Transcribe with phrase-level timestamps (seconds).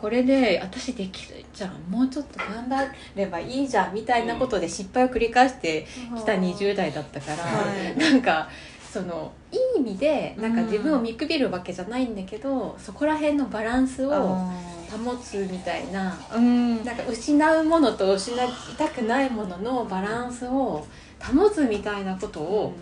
[0.00, 7.64] これで私できるじゃんもうちょっと頑張ればいいじゃんみたいなことで失敗を繰り返してきた20代だったから、は
[7.96, 7.98] い。
[7.98, 8.48] なんか
[8.90, 14.52] そのいい意味でなんか自分を見くびるわけじゃないんだけど、そこら辺のバランスをあ
[14.90, 16.84] 保つみたいなーうん。
[16.84, 20.84] なんか失うものと失いたくないもののバランスを
[21.20, 22.72] 保つみたいなことを、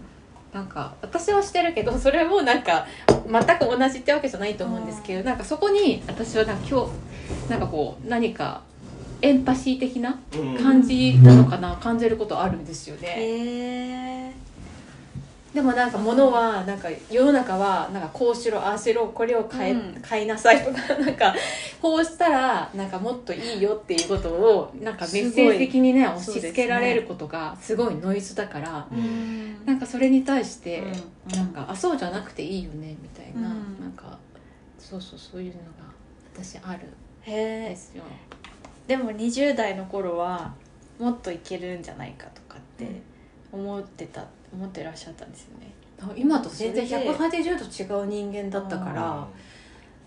[0.53, 6.91] なんか私はしてるけどそれもなんか全く同じってわけじゃないと思うんですけどなんかそこに私はなんか今日
[7.49, 8.63] なんかこう何か
[9.21, 14.35] エンパシー的なうん感じなのかな、感じることあるんですよね。
[15.55, 20.01] でもなんか物はなんか世の中はなんかこうしろああしろこれを買え、うん。
[20.03, 21.35] 買いなさいとか なんか
[21.81, 29.57] こうしたらなんかもっといいよっていうことをなんかメッセージ的にね押し付けられることがすごいノイズだから、うん。
[29.65, 30.83] なんかそれに対して、
[31.33, 31.37] うん。
[31.37, 33.81] なんかあそうじゃなくていいよねみたいな、うん。
[33.81, 34.19] なんか
[34.79, 35.69] そうそうそういうのが
[36.37, 36.87] 私ある。
[36.87, 38.03] んへえですよ。
[38.87, 40.55] でも20代の頃は
[40.99, 42.87] もっといけるんじゃないかとかって
[43.53, 45.73] 思ってた思ってらっしゃったんですよね。
[46.17, 49.29] 今と全然それで180度違う人間だったから、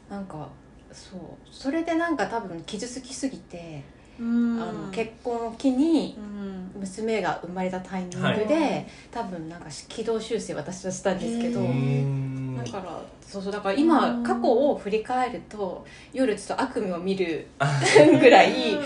[0.09, 0.15] うん。
[0.15, 0.49] なんか
[0.91, 1.19] そう。
[1.51, 3.83] それでなんか多分傷つきすぎて、
[4.19, 4.61] うん。
[4.61, 6.31] あの結婚を機にうん。
[6.79, 8.87] 娘が生まれたタイミングで、はい。
[9.11, 14.23] 多分なんか軌道修正私はしたんですけど、だからそうそうだから今うん。
[14.23, 17.47] 過去を振り返ると夜ちょっと悪夢を見る
[18.19, 18.77] ぐらい違う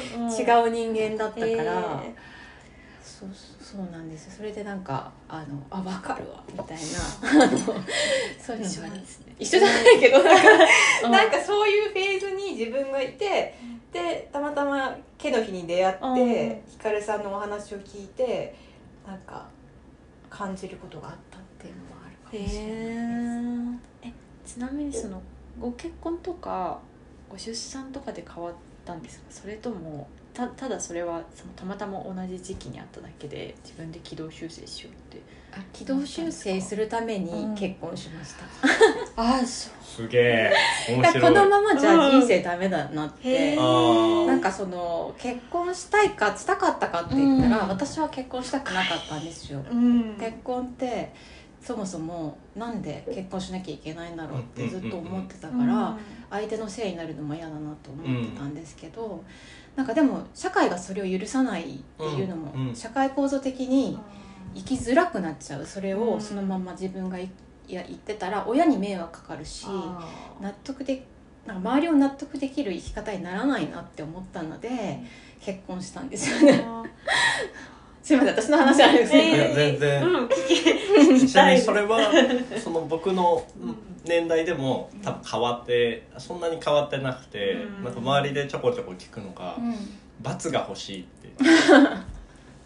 [0.70, 2.14] 人間だったから、へ
[3.02, 3.30] そう
[3.60, 4.34] そうなんですよ。
[4.38, 6.84] それでなんかあのあ分かるわみたいな。
[8.40, 9.04] そういうのがね。
[9.40, 10.50] 一緒じゃないけど なんか
[11.06, 11.12] うん。
[11.12, 13.56] なんかそういうフェーズに自分がいて
[13.92, 16.16] でたまたま毛の日に出会っうん。
[16.16, 18.54] てひかるさんのお話を聞いて
[19.08, 19.48] なんか
[20.30, 22.68] 感じることがあったっていうのもあるかもしれない。
[22.68, 23.05] ですえ
[24.56, 25.22] ちなみにその
[25.60, 26.80] ご結婚とか
[27.30, 28.54] ご出産とかで変わっ
[28.86, 29.26] たんですか？
[29.30, 38.46] それともたただそれはそのたまたま同じ時期にあっただけで自分で軌道修正しようってあ軌道修正するためにうん結婚しました、
[39.22, 40.54] ああそうすげえ。
[40.90, 41.22] 面白い。
[41.22, 42.20] このままじゃうん。
[42.20, 43.62] 人生ダメだなって、へー。
[43.62, 44.26] あー。
[44.28, 47.70] なんかその結婚したいかしたかったかって言ったら、うん。
[47.70, 50.18] 私は結婚したくなかったんですよ、うん。
[50.20, 51.14] 結婚って
[51.66, 55.98] そもそもなんで結婚しなきゃいけないんだろうってずっと思ってたから、
[56.30, 59.24] 相手のせいになるのも嫌だなと思ってたんですけど、
[59.76, 63.98] なんかでも社会がそれを許さないっていうのも、社会構造的に
[64.54, 65.66] 生きづらくなっちゃう。
[65.66, 66.10] それうん。
[66.14, 67.32] をそのまま自分がい
[67.68, 70.08] いや言ってたら親に迷惑かかるしあ
[70.40, 71.04] 納得で
[71.48, 75.00] なんか周りを納得できる生き方にならないなって思ったので
[75.40, 76.64] 結婚したんですよね。
[78.06, 80.08] ーすいません私の話なんです全然。
[80.08, 82.00] うん聞き ちなみにそれは
[82.64, 83.44] その僕の
[84.06, 87.84] 年代でも多分変わってそんなに変わってなくて、うん。
[87.84, 89.76] なんか周りでちょこちょこ聞くのがうん
[90.22, 91.30] 「罰が欲しい」って。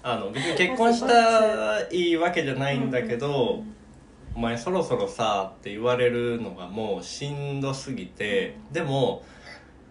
[0.02, 3.62] あの別に結婚したらいいわけじゃないんだけど
[4.34, 9.24] 「お前そろそろさ」って言われるのがもうしんどすぎてでも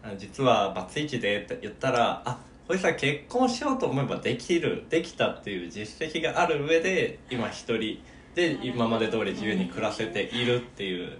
[0.03, 7.99] あ実はバツイチでって言ったらあこいつは結婚しようと思えばできるできたっていう実績がある上で今一人
[8.34, 11.17] で今まで通り自由に暮らせているっていう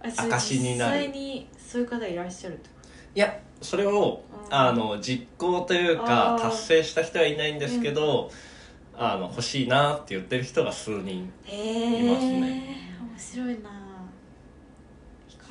[0.00, 0.98] 証になる。
[0.98, 2.74] 実際にそういう方いらっしゃるってこ
[3.16, 8.30] いやそれをうんあの実行というか達成した人はいないんですけど、
[8.96, 12.94] あの欲しいなって言ってる人が数人いますね。
[13.00, 13.81] 面白いな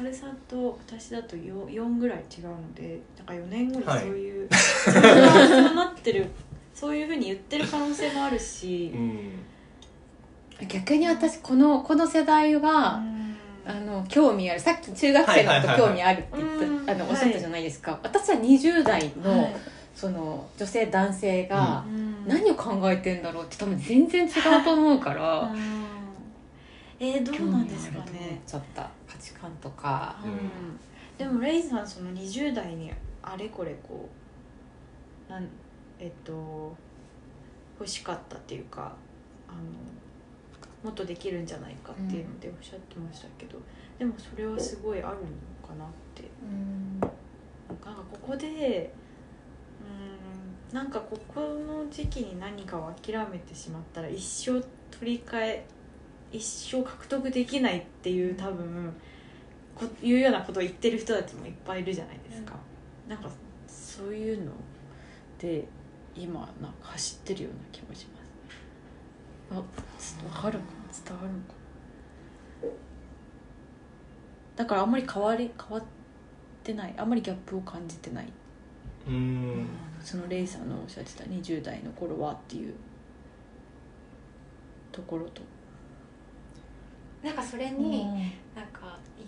[0.02, 6.28] ひかるさんと私だと 4, 4ぐらい違うのでだから4年後にそういう、 そうなってる
[6.74, 10.68] そういうふうに言ってる可能性もあるしう、ん。
[10.68, 13.02] 逆に私このこの世代は、
[13.66, 14.60] あの興味ある。
[14.60, 19.56] さっき中学生のこと興味あるって言った、うんあのおっしゃったじゃないですか、私は20代の,、はい。
[19.96, 22.12] その女性男性がうん。
[22.28, 25.82] 何を考えてんだろうって多分全然違うと思うからうん
[27.04, 30.20] えー、どうなんですかね、ちゃった価値観とか。
[30.24, 30.78] うん、
[31.18, 34.08] でもレイさんその20代にあれこれこ
[35.28, 35.48] うなん
[35.98, 36.78] えっと
[37.80, 38.96] 欲しかったっていうか
[39.48, 39.60] あの
[40.84, 43.58] もっとできるんじゃないかっていうのでおっしゃってましたけど、
[43.98, 46.30] でもそれはすごいあるのかなって。
[46.44, 47.00] うん。
[47.00, 47.10] なん
[47.80, 48.94] かここで
[50.72, 54.62] うんなんかここの時期に何かを諦めてしまったら一生
[54.92, 55.66] 取り替え
[56.32, 58.94] 一生獲得できないっていう多分
[59.76, 62.54] こいうようなことを言ってる人たちもいっぱいいるじゃないですか、
[63.08, 63.30] なんか
[63.68, 64.52] そういうの
[65.38, 65.68] で
[66.16, 68.32] 今なんか走ってるような気もします。
[69.52, 69.64] あわ
[70.44, 70.66] かるか？
[70.66, 70.72] な
[71.10, 71.54] 伝わるのか。
[74.56, 75.84] なだからあんまり変わり変わっ
[76.62, 76.94] ってない。
[76.96, 78.32] あんまりギャップを感じてない、
[79.08, 79.68] うん。
[80.00, 82.76] そのレイさんのおっしゃってた20代の頃はっていう
[84.92, 85.42] ところと。
[87.24, 88.06] なんかそれに、
[88.56, 89.24] なんかい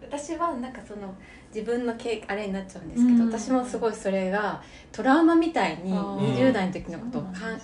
[0.00, 1.14] 私はなんかその
[1.54, 3.32] 自分の経あれになっちゃうんですけど、うん。
[3.32, 4.62] 私もすごいそれが
[4.92, 7.60] トラウマみたいにあー20代の時のことをかん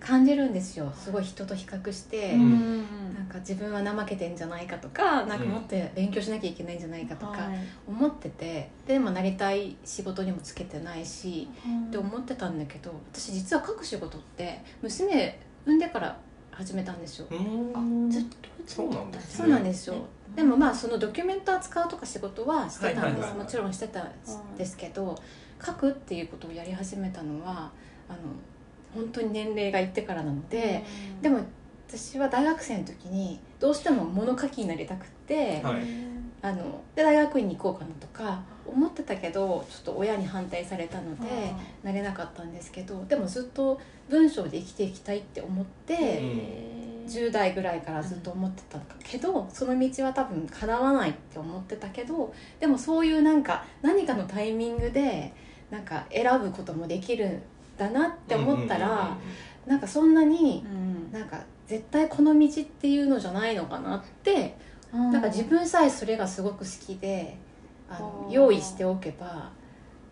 [0.00, 0.92] 感じるんですよ。
[0.96, 3.14] すごい人と比較して、うん。
[3.14, 7.58] なんか自分は怠けてんじゃないかとかなんかもっと勉強しなきゃいけないんじゃないかとかはい。
[7.86, 11.48] 思っててでもなりたい仕事にもつけてないし
[11.88, 16.18] って思ってたんだけど私実は書く仕事って娘産んでから
[16.54, 17.26] 始めたんですよ。
[17.30, 17.34] う
[17.80, 18.10] ん。
[18.10, 19.44] ずっとそうなんですね。
[19.44, 19.96] そうなんですよ。
[20.34, 23.34] でもまあそのドキュメント扱うとか仕事はしてたんです。
[23.34, 24.08] もちろんしてたん
[24.56, 25.20] ですけど
[25.64, 27.70] 書くっていうことをやり始めたのは
[28.08, 28.18] あの
[28.94, 30.84] 本当に年齢がいってからなので、
[31.20, 31.40] でも
[31.88, 36.13] 私は大学生の時にどうしても物書きになりたくって、はい
[36.44, 43.80] あので大学院に行こうかなとか思ってたけどちょっと親に反対されたのでなれなかったんですけどでもずっと
[44.10, 46.84] 文章で生きていきたいって思って。
[47.04, 55.30] 10代ぐらいからずっと思ってたけど、その道は多分叶わないって思ってたけどでもそういうなんか何かのタイミングで
[55.70, 57.42] なんか選ぶこともできるん
[57.76, 59.18] だなって思ったら、
[59.66, 60.64] なんかそんなに
[61.12, 64.56] なんか絶対この道っていうのじゃないのかなって
[64.94, 67.36] なんか自分さえそれがすごく好きで
[67.88, 69.50] あの用意しておけば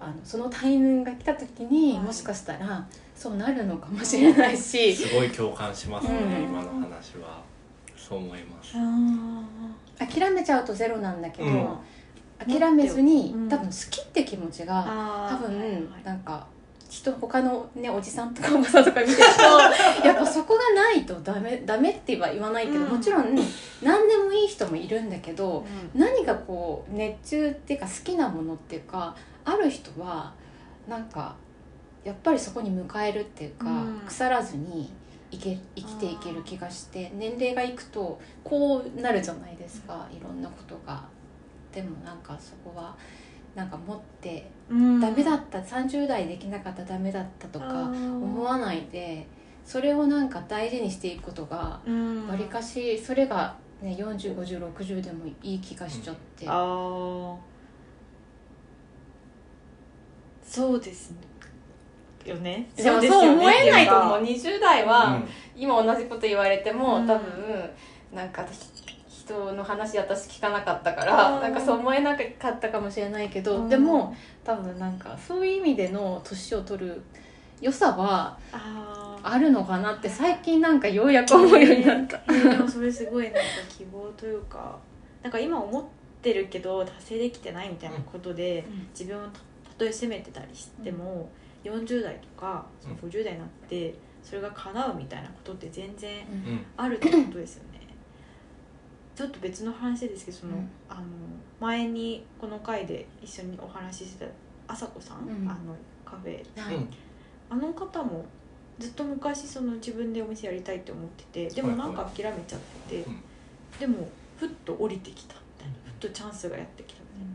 [0.00, 2.02] あのそのタイミングが来た時にはい。
[2.02, 4.92] もしかしたらそうなるのかもしれないし。
[4.96, 6.42] すごい共感しますね、うん。
[6.44, 7.40] 今の話は。
[7.96, 8.74] そう思います。
[8.76, 11.78] あ諦めちゃうとゼロなんだけど、うん。
[12.38, 13.48] 諦めずに、うん。
[13.48, 15.82] 多分好きって気持ちがあ多分、はいはい。
[16.04, 16.44] なんか
[16.92, 19.24] 人他のねおじさんとかおばさんとか見てると
[20.06, 22.90] やっぱそこがないとダメダメっては言わないけど、うん。
[22.90, 23.34] もちろん
[23.82, 29.16] 何でもいい人もいるんだけど、う何かこう熱中っていうか好きなものっていうか
[29.46, 30.34] ある人は
[30.86, 31.34] なんか
[32.04, 34.02] やっぱりそこに迎えるっていうか、うん。
[34.06, 34.92] 腐らずに
[35.30, 41.02] 生け生きていける気がして年齢がいくとこうなるじゃないですかいろんなことが。
[41.72, 42.94] でもなんかそこは
[43.54, 44.61] なんか持ってん
[45.00, 49.26] ダメだった30代できなかったダメだったとか思思わないで
[49.64, 52.28] それをなんか大事にしていくことがうん。
[52.28, 56.46] わりかしそれが、ね、405060でもいい気がしちゃって。
[56.48, 57.36] ああ
[60.42, 61.14] そうです
[62.24, 62.68] よね。
[62.76, 64.22] でもそう思えないと思う。
[64.22, 65.28] ってい20代うはん。
[65.56, 67.06] 今同じこと言われても、うん。
[67.06, 67.70] 多分
[68.12, 68.81] なんかひ
[69.24, 73.68] 人の話私聞かなかったからなんかそう思えなかったかもしれないけど、うん。
[73.68, 77.02] でも多分なんかそういう意味での年を取る
[77.60, 78.36] 良さは
[79.22, 82.16] あるのかなって最近なんかようやく思うようになった。
[82.28, 83.38] えーでもそれすごいなんか
[83.68, 84.78] 希望というか
[85.22, 85.84] なんか今思っ
[86.20, 88.88] てるけど達成できてないみたいなことで、うん。
[88.88, 89.38] 自分をた
[89.70, 91.30] たとえ責めてたりしても、
[91.64, 96.66] 40代とかその50代になってそれが叶うみたいなことって全然うん。
[96.76, 97.71] あるってことですよね。
[99.14, 100.70] ちょっと別の話ですけどその、うん。
[100.88, 101.02] あの
[101.60, 104.26] 前にこの回で一緒にお話しして
[104.66, 105.48] た朝子さん、うん。
[105.48, 106.76] あのカフェはい。
[106.76, 106.88] うん
[107.50, 108.24] あの方も
[108.78, 113.22] ずっと昔その自分でお店やりたいって思っててでもなんか諦めちゃってて、うん
[113.78, 117.32] でもふっと降りてきたみたいなふっとチャンスがやってきたみたいな。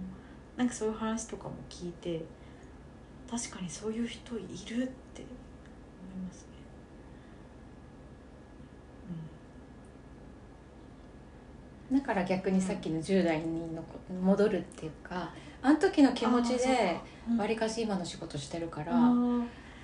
[0.57, 2.23] なんかそういう話とかも聞いて
[3.29, 4.87] 確かにそういう人いるって思い
[6.25, 6.47] ますね。
[11.91, 13.83] だから逆にさっきの10代にの
[14.21, 16.97] 戻るっていうかあの時の気持ちで
[17.29, 17.37] うん。
[17.37, 18.93] わりかし今の仕事してるから。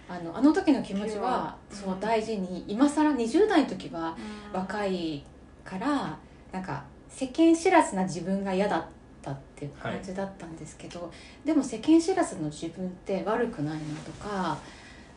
[0.10, 4.16] あのあの時の気持ちはそううん大事に今更20代の時は
[4.52, 5.24] 若いい
[5.64, 6.18] から
[6.52, 8.86] なんか世間知らずな自分が嫌だっ
[9.22, 11.12] たっていう感じだったんですけど、
[11.46, 14.58] でも世間知らずの自分って悪くないなとか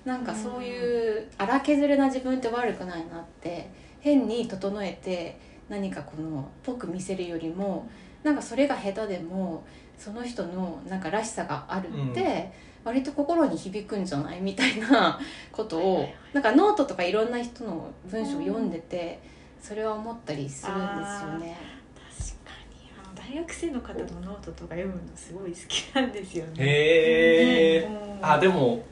[0.04, 3.68] なんかそういう荒削れな自分って悪くないなって
[4.00, 5.38] 変に整えて
[5.68, 7.88] 何かこのぽく見せるよりも
[8.22, 9.64] なんかそれが下手でも
[9.98, 12.52] その人のなんからしさがあるって、
[12.84, 14.40] 割と心に響くんじゃない？
[14.40, 15.18] みたいな
[15.50, 16.14] ことをはいはいはい。
[16.34, 19.18] なんかノートとかいろんな人の文章を読んでて
[19.60, 21.56] それは思ったりするんですよね。
[21.94, 22.90] 確かに。
[23.02, 26.52] あの大学生の方のノートとか読むのすごい好きなんですよね。
[26.58, 28.18] へえうん。
[28.22, 28.82] あでも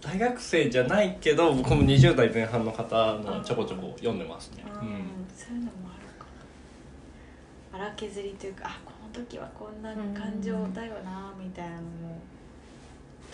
[0.00, 4.62] 大学生じゃないけど僕も20代前半の方のちょこちょこ読んでますね。
[4.66, 5.26] うんうん。
[5.36, 6.03] そういうのもある
[7.74, 12.20] 荒削りというかあこの時はこんな感情だよなみたいなのも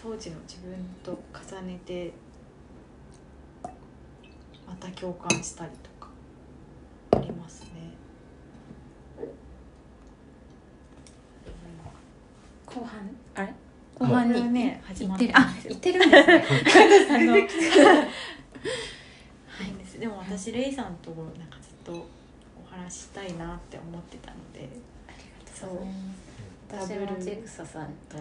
[0.03, 2.13] 当時の自分と重ねて
[4.67, 6.11] また共感したりとか
[7.13, 7.71] ありますね。
[12.65, 13.11] 後半
[14.11, 15.33] 番にね始まってる。
[15.37, 16.45] あ行ってるんですね。
[17.11, 17.33] あの。
[17.35, 17.47] はい。
[20.01, 22.07] でも私レイさんとなんかずっとお
[22.71, 24.69] 話ししたいなって思ってたので。
[25.55, 25.71] そう。
[26.71, 28.17] 私もちぐささんと。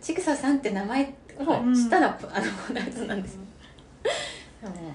[0.00, 2.40] ちぐささんって名前を知ったら、あ
[2.72, 3.38] のやつなんです。
[4.62, 4.90] でもはい。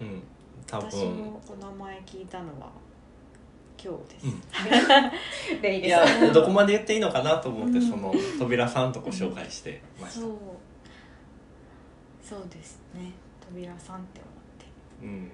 [0.00, 0.22] うん
[0.66, 2.70] 多私分もお名前聞いたのは
[3.82, 5.74] 今日です、うん。
[5.84, 7.88] いやどこまで言っていいのかなと思って、うん。
[7.88, 10.30] その扉さんとご紹介してました、そう。
[12.22, 13.12] そうですね。
[13.40, 14.20] 扉さんって。
[15.02, 15.30] うん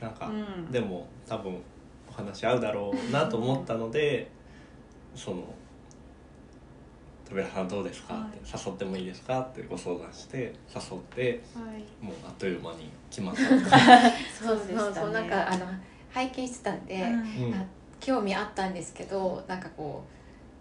[0.00, 0.70] なんか、うん。
[0.70, 1.60] でも多分
[2.08, 4.30] お話合うだろうなと思ったので
[5.14, 5.44] その
[7.28, 8.38] 「扉さんどうですか?」って
[8.68, 10.38] 「誘ってもいいですか?」ってご相談して
[10.74, 12.04] 誘ってはい。
[12.04, 13.42] もうあっという間に決まった。
[13.42, 13.54] そ
[14.54, 14.78] うそうでしたね。
[14.78, 15.66] そうそうなんかあの
[16.12, 17.66] 拝見してたんで、うん。
[18.00, 20.02] 興味あったんですけどなんかこ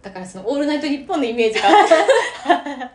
[0.02, 1.72] うだからその「オールナイトニッポン」のイメージがあ
[2.86, 2.90] っ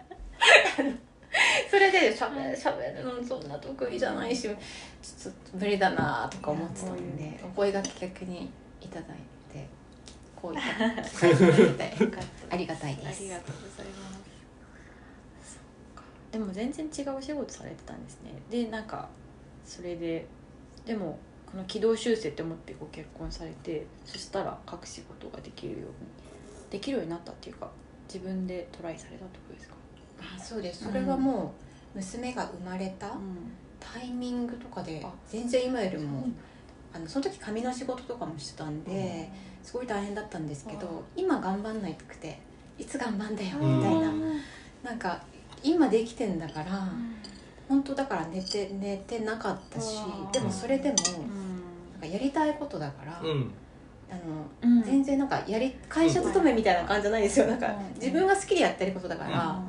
[0.77, 0.85] て
[1.71, 8.51] それでしゃべしゃべるのそんな得意じゃないしちょっと無理だなとか思ってたんでお声がけ逆に
[8.81, 9.19] いただい
[9.53, 9.67] て
[10.37, 11.93] こういったありがたい
[12.51, 13.21] ありがたいです。
[13.21, 14.11] ありがとうございま
[15.45, 15.59] す。
[16.31, 18.33] でも全然違うお仕事されてたんですね。
[18.51, 19.09] でなんか
[19.65, 20.27] それで
[20.85, 21.19] でも
[21.51, 25.87] この軌道修正って思ってご結婚されてそしたら書く仕事ができるように
[26.71, 27.71] できるようになったっていうか
[28.09, 29.75] 自分でトライされたってことですか？
[30.21, 30.85] あそうです。
[30.85, 31.55] それはも
[31.95, 33.53] う娘が生まれたうん。
[33.81, 36.27] タイミングとかであ全然今よりも
[36.95, 39.29] あのその時紙の仕事とかもしてたんで
[39.63, 42.39] すごい大変だったんですけあど今頑張んないくて
[42.79, 43.77] いつ頑張んだようん。
[43.79, 44.09] みたいな。
[44.09, 44.41] うん。
[44.83, 45.23] なんか
[45.63, 46.89] 今できてんだから
[47.69, 49.99] 本当だから寝て寝てなかったし
[50.33, 51.93] でもそれでもうん。
[51.93, 53.51] なんかやりたいことだから、うん。
[54.11, 54.15] あ
[54.67, 54.83] のうん。
[54.83, 57.47] 全然なんかやり会社勤めみたいな感じじゃないですよ。
[57.47, 57.95] なんかうん。
[58.01, 59.69] 自分が好きでやってることだから、うん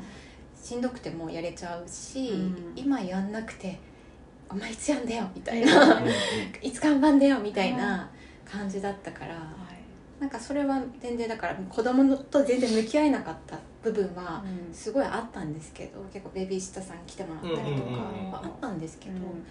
[0.66, 2.74] しんどくてもやれちゃうし、うん。
[2.76, 3.80] 今やんなくて
[4.50, 5.70] 「お前いつやんだよ」みたいうん。
[5.70, 6.10] なうん
[6.60, 8.10] 「いつ頑張んだよ」みたいな
[8.44, 10.20] 感じだったから、はい。
[10.20, 14.74] なんかそれは全然だから子供と全然向き合えなかった部分はうん。
[14.74, 18.26] すごいあったんですけど結構ベビーシッターさんに来てもらったりとかうんうんうん。
[18.26, 19.46] うんはあったんですけど、うん。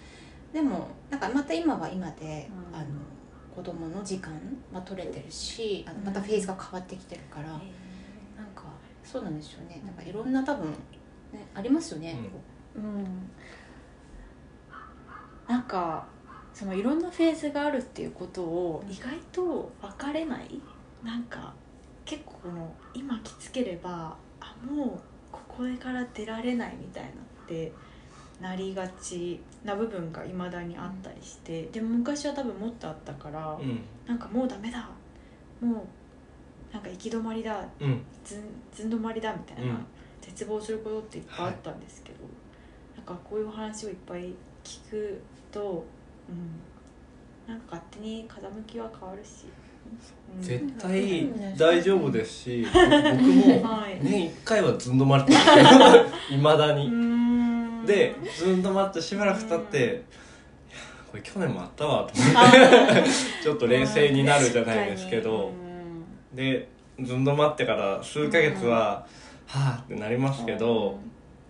[0.51, 2.77] でもなんかまた今は今で、うん。
[2.77, 2.87] あの
[3.55, 4.33] 子供の時間
[4.73, 7.59] は取れてるしあのまたフェーズが変わってきてるから、なん
[8.53, 8.63] か
[9.01, 9.81] そうなんですよね。
[9.85, 10.73] なんかいろんな多分、
[11.35, 12.17] ね、ありますよね、
[12.75, 13.29] うん。
[15.47, 16.07] なんか
[16.53, 20.61] そのいろんなフェーズがあるっていうことを意外と分かれない？
[21.03, 21.53] なんか
[22.05, 24.89] 結構この今きつければあもう
[25.31, 27.13] ここから出られないみたいなっ
[27.47, 27.71] て
[28.41, 33.79] なりがちな部分がいまだにあったりして、でも昔は多分もっとあったから、うん。
[34.07, 34.89] なんかもうダメだ
[35.61, 35.87] も
[36.71, 38.01] うなんか行き止まりだうん。
[38.23, 38.37] ず
[38.85, 39.73] ん止まりだみたいな、
[40.35, 42.19] うん絶望することっていっぱいあったんですけど、
[42.95, 45.85] なんかこういう話をいっぱい聞くと、
[46.27, 49.45] うん、なんか勝手に風向きは変わるし、
[50.35, 50.39] う。
[50.39, 53.99] ん、絶対大丈夫ですし 僕もはい。
[54.01, 55.37] 年1回はずんどまりってる
[56.31, 56.37] い。
[56.37, 57.85] まだうにん。
[57.85, 60.03] でずんどまってしばらく経って、
[61.11, 63.03] これ去年もあったわと思って
[63.41, 65.51] ちょっと冷静になるじゃないですけど、
[66.33, 66.67] で
[66.99, 69.05] ずんどまってから数ヶ月は、
[69.47, 69.83] はあ。
[69.83, 70.97] ってなりますけど、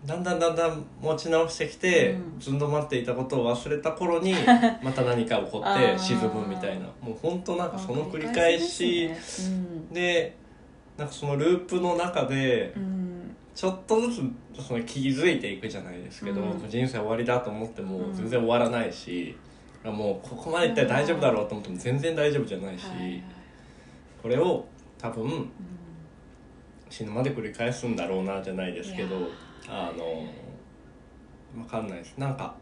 [0.04, 2.40] だんだんだんだん持ち直してきて、うん。
[2.40, 4.34] ずんどまっていたことを忘れた頃に
[4.82, 6.86] また何か起こっあてー沈むみたいな。
[7.00, 9.08] もう本当なんかその繰り返し。
[9.08, 9.56] ですね。
[9.92, 10.36] で
[10.96, 12.82] なんかそのループの中でうん。
[12.82, 13.06] うん
[13.54, 16.68] ちょっとずつその気づいていくじゃないですけど、うん。
[16.68, 18.12] 人生終わりだと思ってもうん。
[18.12, 19.34] 全然終わらないし、
[19.82, 23.22] もうここまでいったら大丈夫だろうと思っても全然大丈夫じゃないし、はいはい。
[24.22, 24.66] これを
[24.98, 25.50] 多分うん
[26.88, 29.16] 死ぬまで繰り返すんだろうなじゃないですけど
[29.68, 30.24] あの
[31.54, 32.14] 分かんないです。
[32.18, 32.54] なんか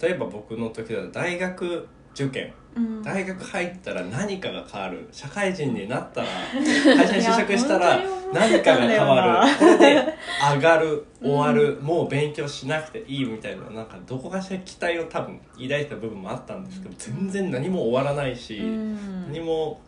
[0.00, 2.52] 例えば僕の時だと大学受験。
[2.76, 3.02] うん。
[3.02, 5.08] 大学入ったら何かが変わる。
[5.12, 6.26] 社会人になったら
[6.96, 8.00] 会社に就職したら
[8.32, 9.56] 何かが変わなる。
[9.58, 10.14] これで
[10.54, 19.26] 上がる終わる、もう勉強しなくていいみたいななんかどこかしら期待を多分抱いた部分もあったんですけど全然何も終わらないし、うん。
[19.26, 19.80] 何も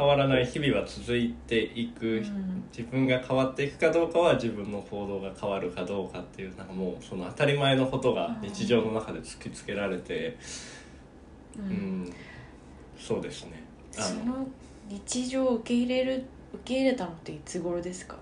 [0.00, 2.64] 変わらない日々は続いていく、うん。
[2.76, 10.36] 自分が変わっていくかどうかは自分の行動が変わるかどうかっていうなんかもうその当たり前のことが日常の中で突きつけられて
[11.58, 12.02] ううん。
[12.04, 12.12] ん、
[12.98, 13.62] そうですね。
[13.98, 14.48] あそのの
[14.88, 18.16] 日常を受け入れる受け入れたのっていつ頃ですか？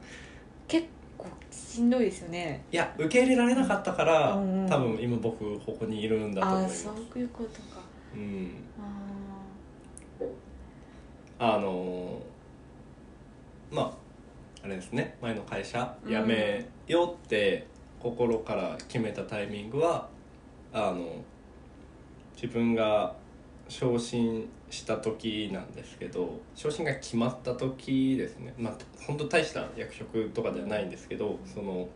[0.67, 2.65] 結構しんどいですよね。
[2.73, 4.63] いや受け入れられなかったから、うん。
[4.63, 7.81] うん多分今僕ここにいるんだと思いああますそういうことか。
[8.15, 8.51] うん
[11.39, 12.21] ああの
[13.71, 13.93] まああ
[14.65, 15.17] あれですね。
[15.23, 17.67] 前の会社辞めようって
[18.01, 20.09] 心から決めたタイミングは
[20.73, 21.25] あの
[22.35, 23.15] 自分が
[23.69, 28.53] 昇進した時なんですけど昇進が決まった時ですね。
[28.59, 28.75] まあ
[29.07, 31.89] 本当大した役職とかではないんですけどその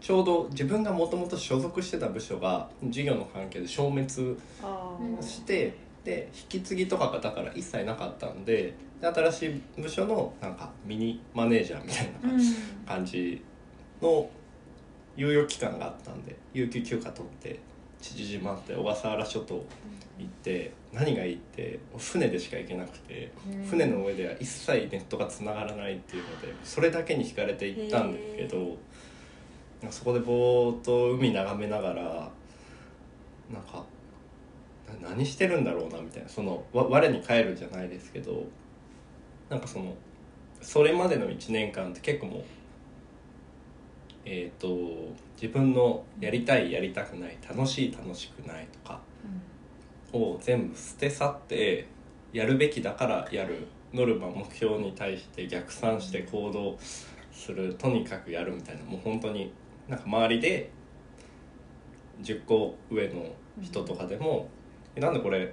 [0.00, 4.10] ちょうど自分がもともと所属してた部署が事業の関係で消滅
[5.20, 12.40] してで引き継ぎとかがだから一切なかったんでで新しい部署のなんかミニマネージャーみたいなうん。
[12.86, 13.42] 感じ
[14.00, 14.28] の
[15.16, 17.60] 猶予期間があったんで有給休暇取って
[18.00, 19.54] 父島って小笠原諸島
[20.18, 23.30] 行って何がいいって船でしか行けなくて
[23.70, 28.76] 船の上では一切ネットが繋がらないっていうのでそれだけに惹かれて行ったんですけど
[29.90, 32.02] そこでぼーっと海眺めながら
[33.52, 33.84] なんかな
[35.00, 38.44] 何してるんだろうなみたいなそのわ我に返るじゃないですけど
[39.48, 39.94] なんかその
[40.60, 42.42] それまでの1年間って結構もう
[44.24, 44.68] えっ、と
[45.34, 49.00] 自分のやりたいやりたくない楽しい楽しくないとか
[50.12, 51.88] を全部捨て去って
[52.32, 56.78] やるべきだからやるノルマ目標に対して逆算して行動
[57.32, 59.52] するとにかくやるみたいなもう本当に
[59.88, 60.70] なんか周りで
[62.22, 63.26] 10個上の
[63.60, 64.48] 人とかでも
[64.96, 65.52] 「えなんでこれ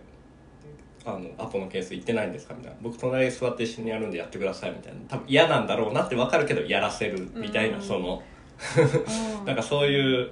[1.05, 4.99] あのアポのケース行ってないんですか?」みたいな「僕隣に座って一緒にやるんでやってください」みたいな。
[5.07, 8.21] 多分嫌なんだろうなって分かるけどやらせるみたいな、うんその。
[8.59, 10.31] あ なんかそういう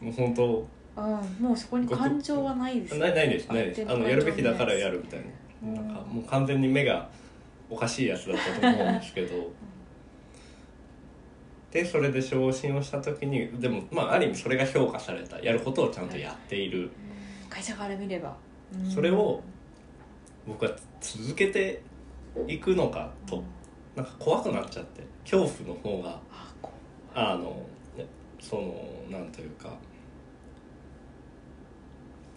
[0.00, 2.98] もう本当あもうそこに感情はないです。
[2.98, 3.48] ないないです。
[3.48, 3.84] ないです。
[3.86, 5.20] あのやるべきだからやるみたい
[5.62, 5.74] うん。
[5.74, 7.08] ななんかもう完全に目が
[7.68, 9.50] おかしいやつだったと思うんですけど。
[11.70, 16.90] でそれで昇進をした時にでもまあある意味それが評価されたやることをちゃんとやっている。
[17.50, 18.34] 会社から見れば
[18.92, 19.42] それを
[20.46, 20.70] 僕は
[21.00, 21.82] 続けて
[22.46, 23.42] いくのかと
[23.94, 26.20] なんか怖くなっちゃって恐怖の方が
[27.14, 28.06] あのね
[28.40, 29.70] そのなんというか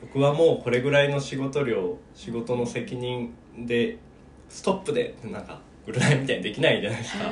[0.01, 3.97] 僕はもうこれぐらいの仕事量仕事の責任で
[4.47, 7.25] ストップでなんか占いみたいにできないじゃないですか、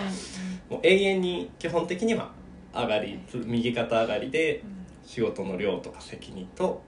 [0.69, 2.31] もう永遠に基本的には
[2.73, 4.63] 上がり右肩上がりで
[5.05, 6.81] 仕事の量とか責任と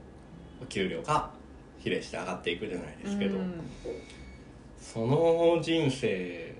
[0.62, 1.32] お給料が
[1.80, 3.38] 比例して上がっていくじゃないですけど、
[4.80, 6.54] その人生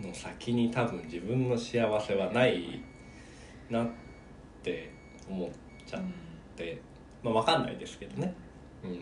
[0.00, 2.82] の先に多分自分の幸せはない
[3.68, 3.88] なっ
[4.62, 4.90] て
[5.28, 5.50] 思っ
[5.86, 6.02] ちゃっ
[6.56, 6.80] て、
[7.22, 8.34] まあ分かんないですけどね、
[8.84, 9.00] うん、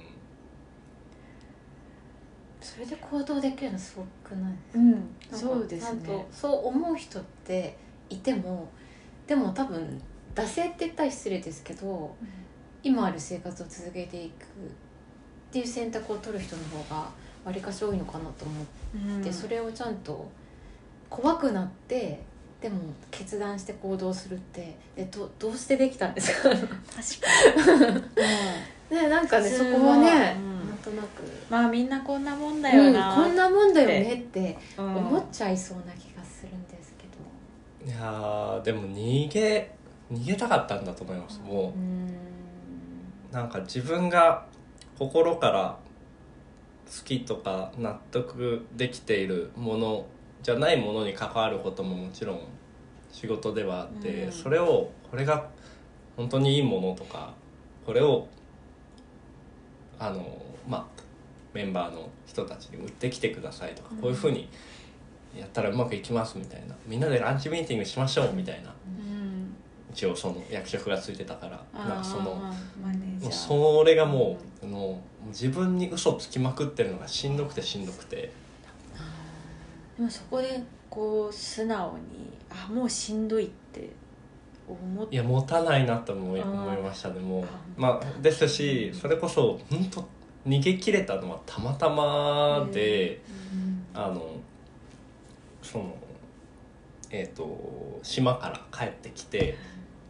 [2.60, 4.54] それで行動できるのすごくない？
[4.74, 4.90] うん。
[4.92, 6.26] なんかそうですね。
[6.30, 7.76] そう思う人って
[8.08, 8.68] いても
[9.26, 10.00] でも多分
[10.34, 12.14] 惰性って言ったら失礼ですけど
[12.82, 14.46] 今ある生活を続けていく
[15.50, 17.08] っていう選択を取る人の方が
[17.44, 19.34] わりかし多いのかなと思って、うん。
[19.34, 20.30] それをちゃんと
[21.08, 22.22] 怖くなって
[22.60, 22.78] でも
[23.10, 26.50] 決断して行動するってでどどうしてできたんですか？
[26.50, 27.90] 確か
[28.90, 28.96] に。
[28.96, 30.68] ねなんかねそこはね、うん。
[30.68, 34.96] なんとなく、まあみんなこんなもんだうん、よなこんなもんだよねってうん。
[34.96, 37.04] 思っちゃいそうな気がするんですけ
[37.86, 37.90] ど。
[37.90, 39.70] いやーでも逃げ
[40.12, 41.78] 逃げたかったんだと思いますもう。
[41.78, 42.08] ん。
[43.32, 44.44] うなんか自分が
[45.00, 45.78] 心から
[46.86, 50.06] 好きとか納得できているもの
[50.42, 52.40] じゃないものに関わることももちろん
[53.10, 54.32] 仕事ではあって、うん。
[54.32, 55.48] それをこれが
[56.18, 57.32] 本当にいいものとか
[57.86, 58.28] これを
[59.98, 61.02] あのまあ
[61.54, 64.48] メンバーの人たちに売ってきてくださいとか、こういうふうに
[65.36, 68.74] やったらうまくいきますみたいなみんなでランチミーティングしましょうみたいなうん
[69.92, 72.40] 一応その役職がついてたからなんかその
[73.30, 78.32] それがもう,、もう自分に嘘つきまくってるのがしんどくてしんどくて。
[79.96, 83.90] でもそこでこう素直にあもうしんどいって
[84.66, 87.44] 思っいや持たないなと思い思いましたねも
[87.76, 90.08] まあですしそれこそ本当
[90.46, 93.20] 逃げ切れたのはたまたまで、
[93.92, 94.36] あの
[95.62, 95.94] その
[97.10, 99.58] えっ、と島から帰ってきて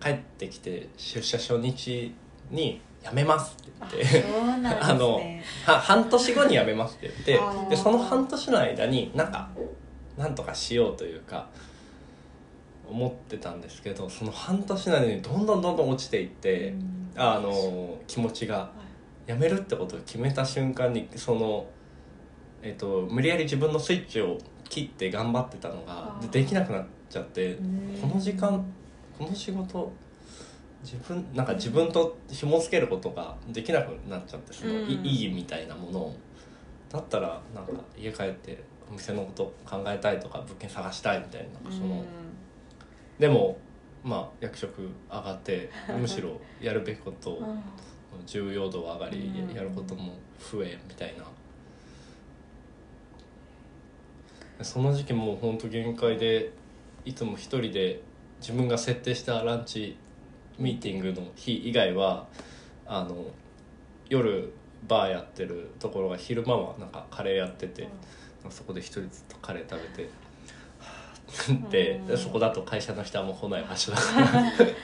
[0.00, 2.14] 帰ってきて出社初日
[2.50, 4.24] に「辞めます」ってあ言って
[4.80, 5.20] あの
[5.64, 9.50] 半年後に辞めますって言ってでその半年の間になんか
[10.16, 11.48] なんとかしようというか
[12.88, 16.74] 思ってたんですけどその半年の間にどんどんどんどん落ちていって、
[17.14, 18.72] あの気持ちが
[19.28, 21.66] 辞めるってことを決めた瞬間にその、
[22.62, 27.98] えっと無理やり自分のスイッチを切って頑張ってたのがでできなくなっちゃってうん。
[28.00, 28.64] この時間
[29.20, 29.92] この仕事
[30.82, 35.04] 自分なんか自分と紐付けることができなくなっちゃってその、いうん。
[35.04, 36.16] 意義みたいなものを。
[36.90, 42.04] だったらなんか家帰ってお店のこと考えたいとか物件探したいみたいなその、うん。
[43.18, 43.58] でも
[44.02, 47.42] まあ役職上がって むしろやるべきことを
[48.24, 49.54] 重要度は上がりうん。
[49.54, 51.24] やることも増えみたいな。
[54.64, 56.52] その時期もうほんと限界で
[57.04, 58.00] いつも一人で
[58.40, 59.96] 自分が設定したランチ
[60.58, 62.26] ミーティングの日以外は
[62.86, 63.26] あの
[64.08, 64.52] 夜
[64.88, 67.88] バーやってるところが昼間はなんかカレーやってて、
[68.48, 70.04] そこで一人ずっとカレー食べ
[71.70, 74.42] て でそこだと会社の人はもう来ない場所だから。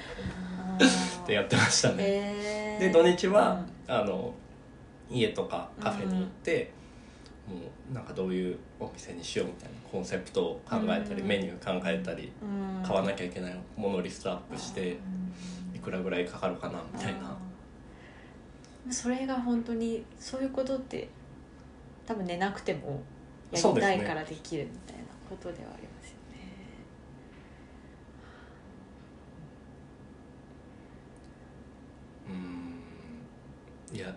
[0.77, 1.95] ってやってましたね。
[1.99, 2.87] えー。
[2.87, 4.33] で土日は、あの
[5.11, 6.71] 家とかカフェに行って、
[7.49, 7.57] も
[7.91, 11.29] うなんかどういうお店にしようみたいなコンセプトを考えたり、うん。
[11.29, 12.83] メニュー考えたりうん。
[12.87, 14.99] 買わなきゃいけないものをリストアップして
[15.75, 17.21] いくらぐらいかかるかなみたいな。
[17.21, 17.47] うん
[18.91, 21.09] それが本当にそういうことって
[22.07, 23.03] 多分寝なくても
[23.51, 26.39] やりたいからできるみたいなことではありますよね。
[33.91, 33.97] うん。
[33.97, 34.13] いやい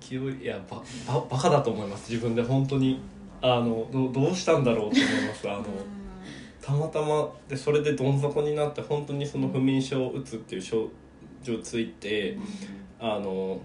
[0.00, 2.42] 勢いいやばばバカだと思います自分で。
[2.42, 3.00] 本当に
[3.40, 5.48] あのどどうしたんだろうと思います。
[5.48, 5.64] あの
[6.60, 10.88] たまたまでそれでどん底になって本当にその不眠症を打つっていう症
[11.42, 12.36] 状ついて
[13.00, 13.60] あの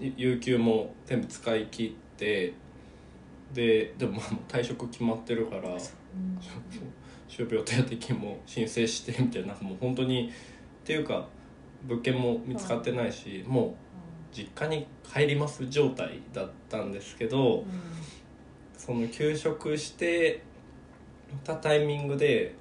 [0.00, 2.54] い有給も全部使い切って
[3.52, 5.76] ででも退職決まってるから
[7.28, 11.26] 傷病手当金も申請してみたいなもう本当にっていうか
[11.84, 13.74] 物件も見つかってないしも
[14.32, 17.64] う実家に帰ります状態だったんですけど
[18.86, 20.40] その休職して
[21.44, 22.54] たタイミングで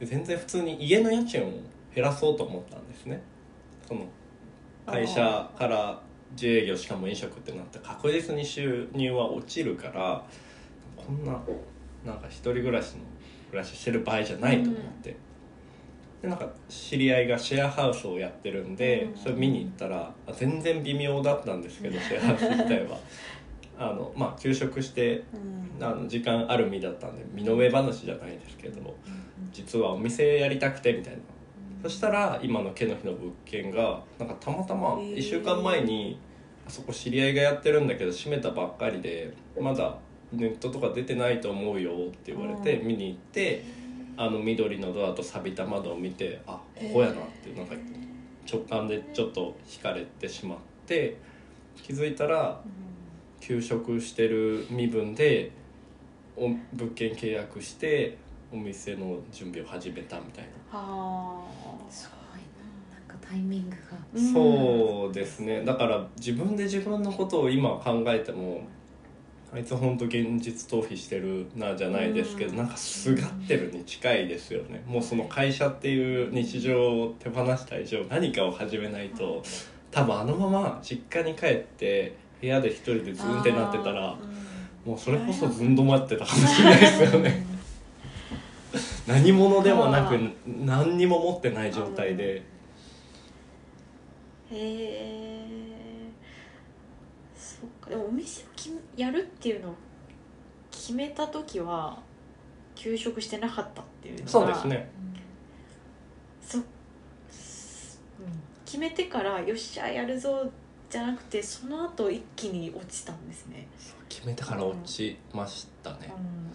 [0.00, 1.50] 全然普通に家の家賃を
[1.92, 3.20] 減らそうと思ったんですね。
[3.88, 4.06] その
[4.86, 10.24] 会社から自営業しかも飲食ってなって確実に収入は落ちるから
[10.96, 11.32] こんな
[12.06, 13.00] なんか一人暮らしの
[13.50, 15.16] 暮らししてる場合じゃないと思って、
[16.22, 19.16] でなんか知り合いがシェアハウスをやってるんで、うん。
[19.16, 22.96] それ見に行ったらあ全然微妙だったんですけど シェアハウス自体は
[23.78, 25.24] あのまあ休職して
[25.80, 28.94] あの時間ある身だったんで身の上話じゃないですけど
[29.52, 31.18] 実はお店やりたくてみたいな。
[31.82, 36.18] そしたら今の毛の日の物件がなんかたまたま1週間前に
[36.66, 39.98] あそこ知り合いがやってるんだけど閉めたばっかりでまだ
[40.32, 43.64] ネットとか出てないと思うよって言われてう見に行って
[44.16, 47.74] あの緑のドアと錆びた窓を見てあここやなってなんか
[48.50, 51.18] 直感でちょっと惹かれてしまって
[51.82, 52.62] 気づいたら
[53.46, 55.50] 休職してる身分で
[56.34, 58.16] お物件契約して
[58.50, 60.78] お店の準備を始めたみたいな。
[60.78, 61.44] は
[61.90, 62.98] すごいな。
[62.98, 63.98] なんかタイミングが。
[64.14, 65.62] うんそうですね。
[65.62, 68.62] だから自分で自分のことを今考えても
[69.52, 72.56] あいつ本当現実逃避してるなじゃないですけど、うん。
[72.56, 74.82] なんかすがってるに近いですよね。
[74.86, 79.42] もうその会社っていう日常を手放した以上何かを始めないと
[79.90, 84.14] 多分あのまま実家に帰って部屋で一人でズーンってなってたら
[84.84, 87.46] もうそれこそずんどまってたかもしれないですよね。
[89.06, 92.36] 何者でもなくあ何にも持ってない状態で。
[92.36, 92.42] へ
[94.52, 95.46] え
[97.34, 97.90] そっか。
[97.90, 99.74] でもお店を決めやるっていうのを
[100.70, 101.98] 決めた時は
[102.74, 104.90] 休職してなかったっていうのがそうですね。
[106.42, 106.64] そ、うん。
[108.66, 110.50] 決めてからよっしゃやるぞ
[110.94, 113.66] じゃなくてその後一気に落ちたんですね、
[114.08, 116.08] 決めてから落ちましたね、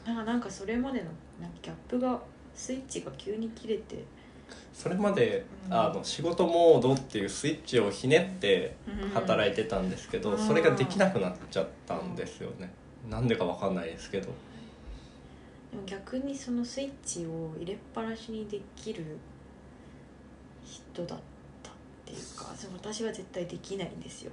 [0.08, 1.08] うん、なんかなんかそれまでの
[1.41, 2.17] なんかギャップが
[2.56, 4.02] スイッチが急に切れて。
[4.73, 5.73] それまで、うん。
[5.73, 8.78] あの仕事モードっていうスイッチをひねって
[9.13, 10.38] 働いてたんですけど、うん。
[10.38, 12.71] それができなくなっちゃったんですよね、
[13.10, 14.28] なんでかわかんないですけど。
[15.71, 19.04] でも逆にそのスイッチを入れっぱなしにできる
[20.63, 21.38] 人だった
[22.10, 22.50] っていうか。
[22.74, 24.32] 私は絶対できないんですよ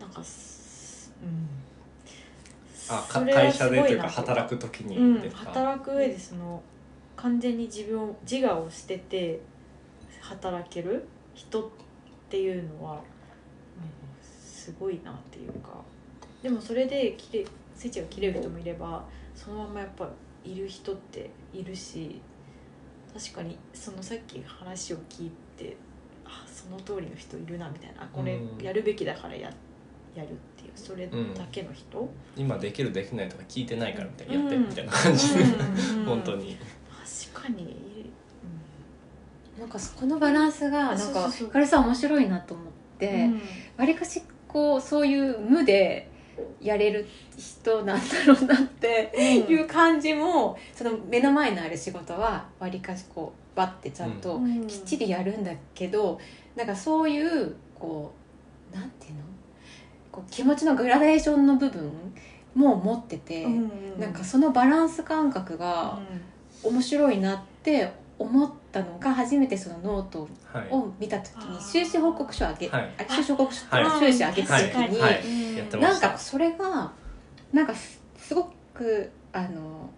[0.00, 1.48] なんかうん
[2.88, 6.62] あか会社でというか働く時に、働く上でその
[7.16, 9.40] 完全に自分を自我を捨てて
[10.20, 11.70] 働ける人っ
[12.28, 13.00] ていうのは、
[14.22, 15.80] すごいなっていうか
[16.42, 20.08] でもそれできれスイッチが切れる人もいればそのままやっぱ
[20.44, 22.20] いる人っているし
[23.14, 25.76] 確かにそのさっき話を聞いて
[26.24, 29.50] あその通りの人いるなみたいなあこれうんやるべきだからや
[30.14, 31.12] やるっていうそれだ
[31.50, 36.56] けの人、今できるできないとか聞いてないからみたいな、うんやってみたいな感じで、うん 本当に。
[37.32, 38.10] 確かに、
[39.58, 42.66] なんかそこのバランスがなんかひかるさん面白いなと思っ
[42.98, 43.28] て
[43.76, 46.08] わりかしこうそういう無で
[46.60, 49.12] やれる人なんだろうなって
[49.48, 54.66] いう感じもその目の前のある仕事はわりかしこうバッてちゃんとうん。
[54.66, 56.18] きっちりやるんだけど
[56.56, 58.12] なんかそういうこ
[58.72, 59.20] うなんていうの？
[60.10, 61.90] こう気持ちのグラデーションの部分
[62.54, 63.46] も持ってて、
[63.98, 65.98] なんかそのバランス感覚が
[66.62, 70.68] 面白いなって思ったのが初めてそのノートはい。
[70.70, 72.94] を見た時に収支報告書を上げ、はい。
[73.08, 74.12] あ収支報告書とはい。
[74.12, 74.74] 収支上げた時
[75.74, 76.92] に、なんかそれが
[77.52, 79.90] なんかすすごくあの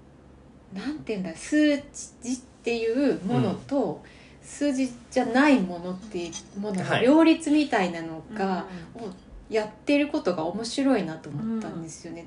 [0.73, 4.03] なんていうんだ数字っていうものと、
[4.43, 7.05] 数字じゃないものっていうもののはい。
[7.05, 8.65] 両立みたいなのが、
[8.97, 9.09] を
[9.49, 12.27] やってることが面白いなと思ったんですよね。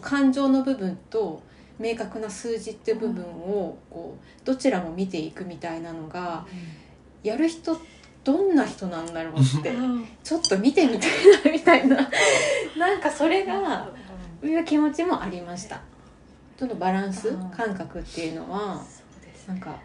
[0.00, 1.40] 感情の部分と
[1.78, 6.44] 明確な数字っていう部分をこうどちらも見ていくみたいなのが
[7.22, 7.80] やる人
[8.24, 9.72] どんな人なんだろうって
[10.24, 11.10] ちょっと見てみたい
[11.44, 12.10] なみたいな。
[12.76, 13.88] なんかそれが
[14.42, 15.80] いう気持ちもありました。
[16.58, 17.50] そのバランスうん。
[17.50, 18.82] 感覚っていうのは
[19.46, 19.76] なんか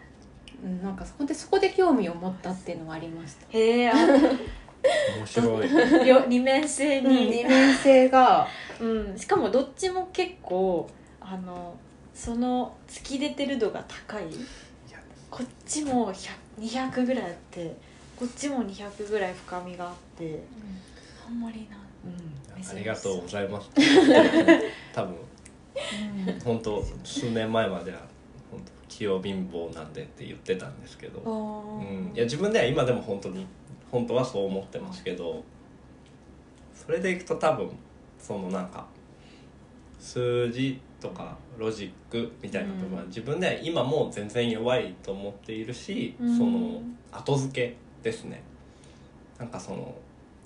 [0.62, 3.46] うんなんかそこでそこで興味を持ったっていうのはありました。
[3.50, 5.68] へえあ面白い。
[6.04, 8.46] 両二面性に、二面性が。
[8.80, 10.88] うん、しかもどっちも結構
[11.20, 11.74] あの
[12.14, 14.24] その突き出てる度が高い。
[15.30, 17.74] こっちも100 200ぐらいあって
[18.18, 20.42] こっちも200ぐらい深みがあって。
[21.26, 23.70] あんまりな、うん、ありがとうございます。
[24.92, 25.16] 多分。
[26.44, 28.00] 本当数年前までは
[28.98, 33.46] 器用貧乏なんでって言ってたんですけど、ううん、いや自分では今でも本当に
[33.90, 35.42] 本当はそう思ってますけど
[36.74, 37.70] それでいくと多分
[38.18, 38.86] そのなんか
[39.98, 43.08] 数字とかロジックみたいな部分はうん。
[43.08, 46.38] 自分では今も全然弱いと思っているし、うん。
[46.38, 48.42] その後付けですね。
[49.38, 49.94] なんかその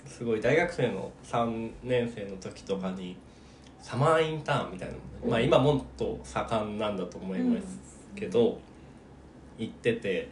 [0.07, 3.17] すごい大学生の3年生の時とかに
[3.81, 5.01] サマーインターンみたいなの。
[5.31, 7.86] まあ今もっと盛んなんだと思います
[8.17, 8.59] けど、
[9.59, 10.29] 言ってて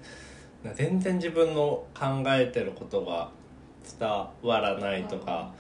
[0.75, 3.31] 全然自分の考えてることが
[3.99, 4.09] 伝
[4.42, 5.53] わらないとか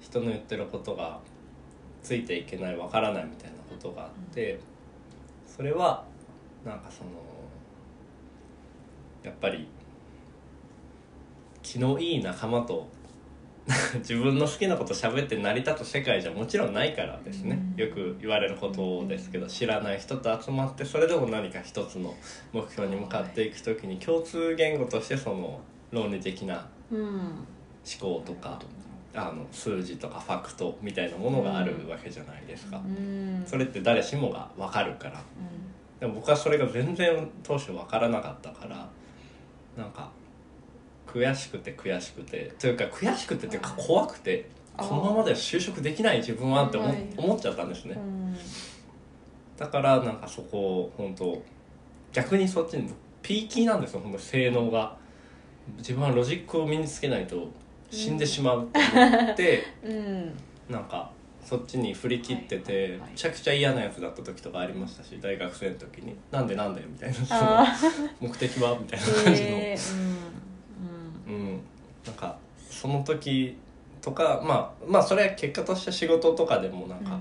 [0.00, 1.18] 人の言ってることが
[2.02, 4.58] ついていけないわからないみたいなことがあって
[5.46, 6.04] それは
[6.64, 7.10] なんかその
[9.22, 9.66] やっぱり
[11.62, 12.86] 気のいい仲間と
[14.00, 17.82] 自分の好きなこと喋って成り立つ世界じゃもちろんないからですね、うん。
[17.82, 22.14] よく言われることですけど知らない人と集まってそれでも何か一つの
[22.52, 27.00] 目標に向かっていく時に共通言語としてその論理的なうん。
[27.00, 27.46] 思
[28.00, 28.60] 考とか
[29.14, 33.42] あの数字とかファクトみたいなものがあるわけじゃないですか、うん。
[33.46, 35.22] それって誰しもが分かるから。
[36.00, 38.86] でも僕はそれが全然当初分からなかったから
[39.76, 40.10] なんか
[41.14, 42.52] 悔しくて悔しくて。
[42.58, 44.48] というか悔しくてというか怖くて。
[44.76, 47.08] このままでは就職できない自分はって思,、はい。
[47.16, 47.94] 思っちゃったんですね。
[47.96, 48.36] うん。
[49.56, 51.40] だからなんかそこを本当
[52.12, 54.00] 逆にそっちにピーキーなんですよ。
[54.00, 54.96] 本当性能が。
[55.78, 57.48] 自分はロジックを身につけないと
[57.90, 60.32] 死んでしまうと思って、 うん。
[60.68, 61.10] なんか
[61.44, 67.14] そっちに振り切ってて、めちゃくちゃ嫌なやつだった時とかありましたし大学生の時に「なんでなんで?」みたいな。
[67.14, 67.66] そのあ
[68.20, 70.33] 目的はみたいな感じの、へえうん、
[72.06, 72.36] なんか
[72.70, 73.56] その時
[74.00, 77.18] とかまあまあそれは結果として仕事とかでもなんか、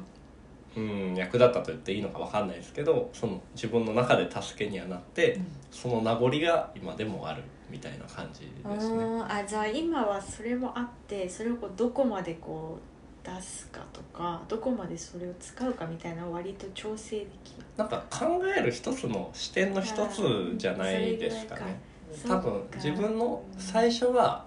[0.75, 1.15] うん。
[1.15, 5.39] 役立ったと言っていいのかわかんないですけどその自分の中で助けにはなって、
[5.71, 8.95] その名残が今でもあるみたいな感じですね。
[8.95, 17.63] うんあじゃあ今はそれもあってそれをこうどこまでこう出すかとかどこまでそれを使うかみたいな割と調整できる。
[17.77, 21.79] なんか考える一つの視点の一つじゃないですかね。
[22.27, 24.45] 多分自分の最初は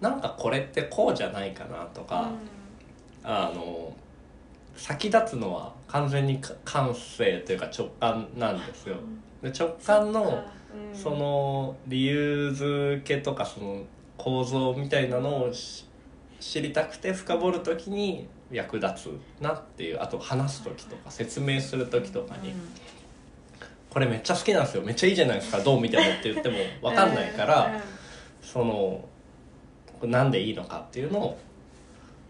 [0.00, 2.30] なんかこれってこうじゃないかなとか、
[3.24, 3.92] あの
[4.76, 8.96] 先立つのは完全にか感性というか直感なんですよ。
[9.42, 10.44] で直感の
[10.92, 13.82] その理由付けとかその
[14.18, 15.86] 構造みたいなのをし
[16.38, 22.52] 知りたくて深掘る時に役立つなっていうあと話す時とか説明する時とかに
[23.88, 24.82] 「これめっちゃ好きなんですよ。
[24.82, 25.60] めっちゃいいじゃないですか。
[25.60, 27.80] どう見ても」って言っても分かんないから。
[28.42, 29.04] その
[30.00, 31.38] これなんでいいのかっていうのを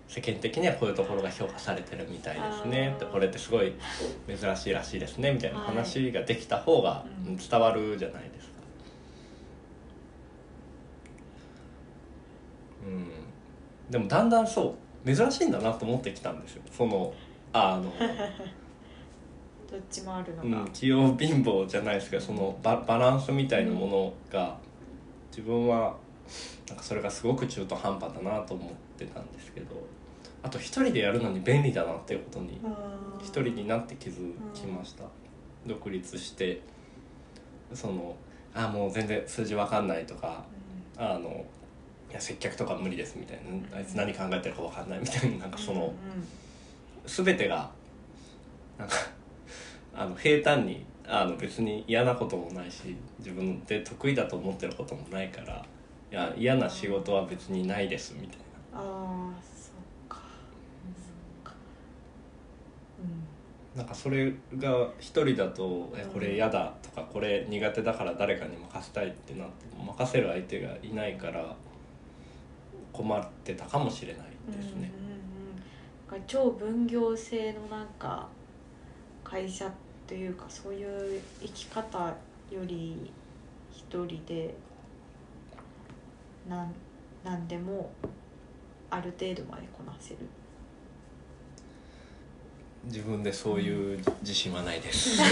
[0.09, 2.89] 世間的にはこういうところが評価されてるみたいですね。
[2.89, 2.97] あー。
[2.97, 3.73] ってこれってすごい
[4.29, 5.33] 珍しいらしいですね。
[5.33, 8.53] みたいなはい話ができた方がうん伝わるじゃないですか。
[12.87, 13.11] うん、
[13.91, 16.63] でもだんだんそう珍しいんだなと思ってきたんですよ。
[16.71, 17.13] その
[17.53, 17.93] あの、
[19.71, 24.57] どっちもあるのが、うん、器用貧乏じゃないですけどそのババランスみたいなものが
[25.31, 25.97] 自分は
[26.69, 29.67] なんかそれがすごく中途半端だなと思ってたんですけど
[30.43, 32.61] あと一人でやるのに便利だなっていうことに
[33.21, 35.05] 一人になって気づきました、
[35.67, 36.61] 独立して
[37.73, 38.15] その
[38.55, 40.45] あもう全然数字わかんないとか
[40.97, 41.45] あの
[42.11, 45.93] いや接客とか無理ですみたいなあいつ何考えてるかわかんないみたいななんかその
[47.05, 47.71] 全てが
[48.79, 48.95] なんか
[49.95, 55.65] あの平坦にあの別に嫌なこともないし自分で得意だと思ってることもないから
[56.11, 58.39] いや嫌な仕事は別にないですみたい
[58.73, 58.79] な。
[58.79, 59.75] ああそっ
[60.09, 60.19] か。
[60.95, 61.11] そ
[61.51, 61.55] っか。
[63.01, 63.79] うん。
[63.79, 71.55] なんかそれが一人だと「えこれ嫌だ」とか「これ苦手だから誰かに任せたい」ってなっても任せる相手がいないから
[72.93, 74.91] 困ってたかもしれないですね。
[74.99, 75.17] うんうんうん
[76.27, 78.29] 超分業制のなんか
[79.25, 79.71] 会社
[80.07, 82.07] というかそういう生き方
[82.51, 83.11] より
[83.73, 84.55] 一人で
[86.49, 86.75] なん
[87.25, 87.91] なんでも
[88.91, 90.19] ある程度までこなせる。
[92.85, 95.19] 自分でそういう自信はないです。
[95.21, 95.25] 個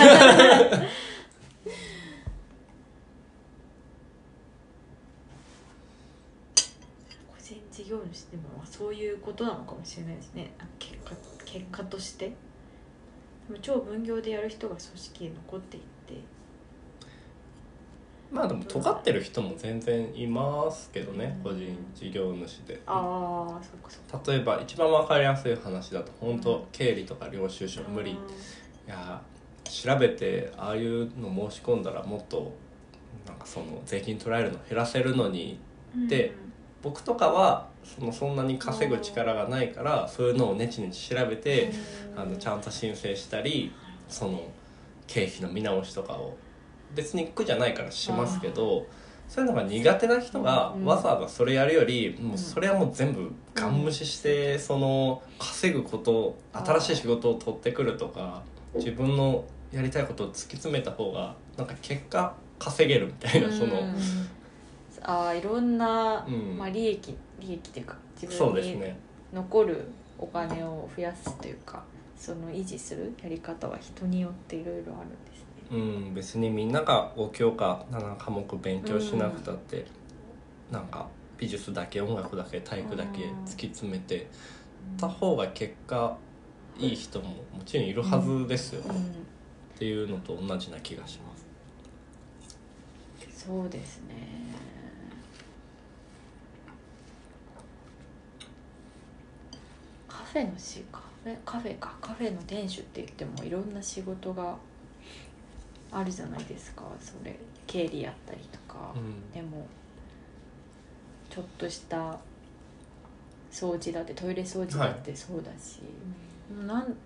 [7.40, 10.52] 人事業主でもまあそういうことなのかもしれないですね。
[10.58, 12.32] あ結果結果として。
[13.48, 15.93] でも超分業でやる人が組織に残っていって
[18.30, 22.80] まあでも尖ってる人も全然いますけどね個人事業主で。
[22.86, 24.32] ああそっかそっか。
[24.32, 28.12] 例えば一番わかりやすい話だと本当経理とか領収書無理。
[28.12, 28.16] い
[28.86, 29.22] や
[29.64, 32.52] 調べてああいうの申し込んだらもっと
[33.26, 35.58] なんかその税金取られるの減らせるのに
[36.08, 36.32] で
[36.82, 41.72] 僕とかはそのそんなに稼ぐ力がないからそういうのをネチネチ調べて
[42.16, 43.72] あのちゃんと申請したり
[44.08, 44.42] その
[45.06, 46.36] 経費の見直しとかを
[46.94, 48.86] 別に苦じゃないからしますけど
[49.28, 50.84] そういうのが苦手な人がうん。
[50.84, 58.42] わざわざそれやるよりもうそれはもう全部ガン無視してその稼ぐこと新しい仕事を取ってくるとか
[58.74, 63.80] 自分のやりたいことを突き詰めた方がなんか結果稼げるみたいなその。
[63.80, 63.94] うん
[65.06, 66.56] ああいろんな、うん。
[66.56, 68.82] まあ、利益利益っていうか自分に
[69.32, 69.86] 残る
[70.18, 71.82] お金を増やすというか
[72.16, 75.53] その維持するやり方は人によっていろいろあるんですね。
[75.74, 79.84] うん別にみんなが5教科7科目勉強しなくたって、
[80.70, 84.28] なんか美術だけ音楽だけ体育だけ突き詰めて
[84.96, 86.16] た方が結果
[86.78, 89.26] いい人ももちろんいるはずですよ、っうん、
[89.76, 91.44] ていうのと同じな気がします。
[93.46, 94.14] そうですね。
[100.06, 101.96] カフェのしカフェカフェか。
[102.00, 104.56] カフェの店主って言ってもいろんな仕事が
[105.96, 109.30] あるじゃないですかそれ経理やったりとか、うん。
[109.32, 109.66] でも
[111.30, 112.18] ちょっとした
[113.50, 115.80] 掃除だってトイレ掃除だってそうだし、
[116.66, 116.96] なん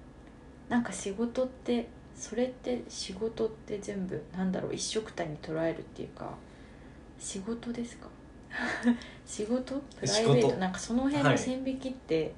[0.68, 6.30] なんか仕事ってそれって仕事って全部なんだろう一緒くたに捉えるっていうか
[7.18, 8.08] 仕事ですか？
[9.26, 9.74] 仕事？
[10.00, 10.48] プライベ仕ート？
[10.48, 12.34] 事なんかその辺の線引きって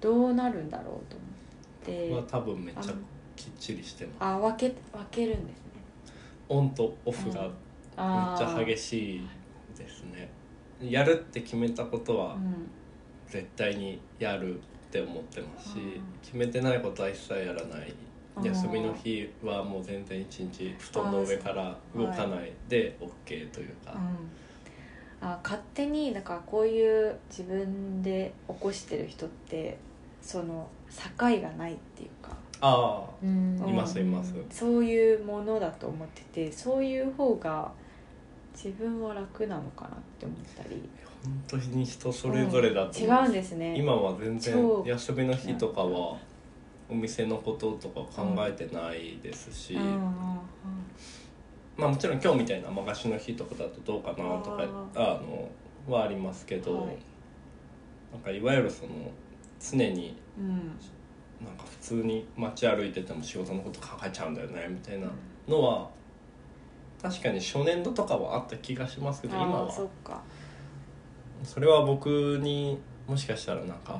[0.00, 1.24] どうなるんだろうと思
[1.82, 2.94] って、は多分めっちゃ
[3.40, 4.16] きっちりしてます。
[4.20, 5.62] あ分け分けるんですね。
[6.48, 7.50] オンとオフがめっ
[7.96, 9.28] あちゃー激しい
[9.76, 10.30] ですね。
[10.80, 12.70] やるって決めたことはうん。
[13.28, 16.02] 絶対にやるって思ってますしうん。
[16.22, 17.94] 決めてないことは一切やらない。
[18.42, 23.94] 休みの日はもう全然一日布団の上から動かないで OK というか、
[25.22, 29.78] うん、あ勝手にだからこういう自分で起こしてる人って
[30.22, 30.68] その
[31.18, 33.10] 境がないっていうか、ああ。
[33.22, 33.56] うん。
[33.68, 34.34] いますいます。
[34.50, 37.70] そういうものだと思っててそういう方が
[38.54, 40.88] 自分は楽なのかなって思ったり。
[41.22, 43.02] 本当に人それぞれだとう。
[43.02, 43.04] ん。
[43.04, 43.76] 違思ううんですね。
[43.76, 46.16] 今は全然超休みの日とかは
[46.88, 50.00] お店のこととか考えてないですし、うんうんうん。
[51.76, 55.50] まあもちろん今日みたいな任しの日とかだとどうかなとかあの
[55.88, 56.96] はありますけど、はい。
[58.12, 58.90] なんかいわゆるその
[59.60, 60.72] 常にうん
[61.44, 65.06] なんか普通に街歩いてても仕事のこと考えちゃうんだよねみたいな
[65.48, 65.88] のは
[67.02, 69.72] 確かに初年度とかはあった気がしますけど今は。
[69.72, 70.20] そっか。
[71.42, 72.08] それは僕
[72.42, 72.78] に
[73.08, 73.98] もしかしたらなんか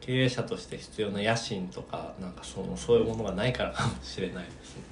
[0.00, 4.82] 経営者として必要な野心とかなんかそのそういうものがないからかもしれないですね。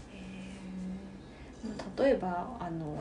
[1.98, 2.98] 例えばあの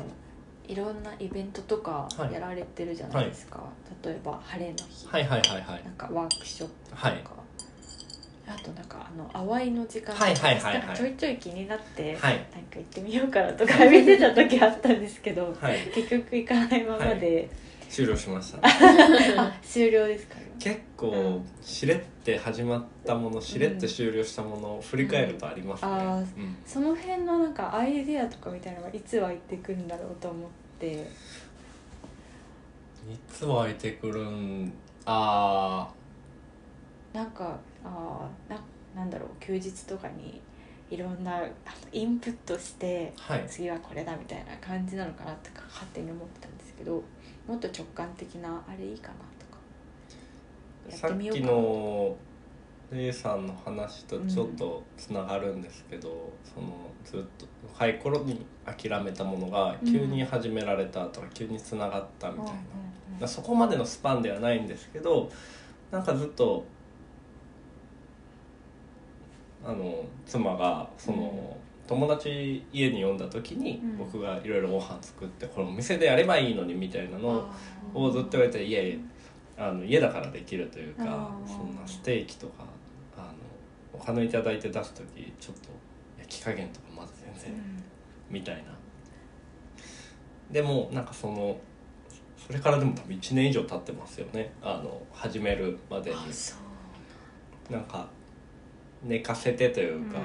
[0.66, 2.34] いろんなイベントとかはい。
[2.34, 3.61] やられてるじゃないですか、
[4.03, 5.84] 例えば晴れの日、はいはいはいはい。
[5.84, 7.24] なんかワークショップとか、はい
[8.48, 12.34] あとなんかあの淡いの時間とかはいはいはいちょいちょい気になって、はい。
[12.54, 15.80] なんか行ってみようかなとか 見てた時あったんですけど はい。
[15.93, 17.50] 結局行かないままで、
[17.89, 18.60] 終了しました。
[19.41, 20.36] あ終了ですか？
[20.60, 25.96] 結構うんしれって始まったものしれって終了したものを振り返るとありますね、うん。
[25.96, 26.58] あーうん。
[26.66, 30.91] その辺のなんかアイデアとかみたいなのはいつ湧いてくるんだろうと思って。
[30.93, 30.98] い
[33.32, 34.72] つ湧いてくるん？
[35.06, 35.88] あ
[37.14, 38.60] なんかあーな
[38.96, 40.42] なんだろう休日とかに
[40.90, 41.42] いろんな
[41.92, 43.46] インプットしてあはい。
[43.48, 47.04] 次はこれだみたいな感じなのかなとか勝手に思ってたんですけど
[47.48, 49.60] もっと直感的なあれいいかなとか。
[50.90, 52.16] やさってきっみようかなの
[52.92, 62.62] レイさんの話とちょっとつながるんですけど、そのずっと若い頃に諦めたものが急に始められたとか、急につながったみたいな、だか
[63.22, 65.32] らそこまでのスパンではないんですけど
[65.90, 66.64] なんかずっと
[69.66, 71.57] あの妻がその、
[71.88, 73.97] 友達家に呼んだ時に、うん。
[73.97, 77.47] 僕がいろいろご飯作ってこれお店でやればいいのにみたいなの
[77.93, 78.95] をずっと言われていやいや
[79.57, 82.66] あの家だからできるというかそんなステーキとか
[83.16, 83.28] あの
[83.93, 85.70] お金いただいて出す時ちょっと
[86.20, 87.53] 焼き加減とかまだ全然
[88.30, 88.63] みたいな。
[90.51, 91.57] でもなんかその
[92.38, 94.53] それからでも多分1年以上経ってますよね。
[94.61, 96.18] あの始めるまでに。
[97.70, 98.07] なんか
[99.04, 100.20] 寝かせてというか、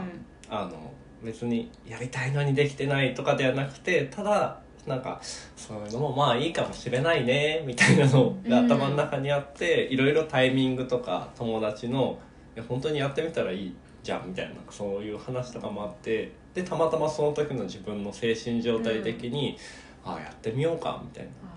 [0.48, 0.92] あの
[1.22, 5.20] 別にやりたいのにできてないとかではなくてただなんか
[5.56, 12.18] そういうのもまあいいかもしれないねみたいなのが頭の中にあって、いろいろタイミングとか友達の
[12.56, 19.58] 「いや本当にやってみたらいいじゃん」みたいなそういう話とかもあってでたまたまその時の自分の精神状態的に
[20.04, 21.30] 「ああやってみようか」みたいな。
[21.44, 21.50] あ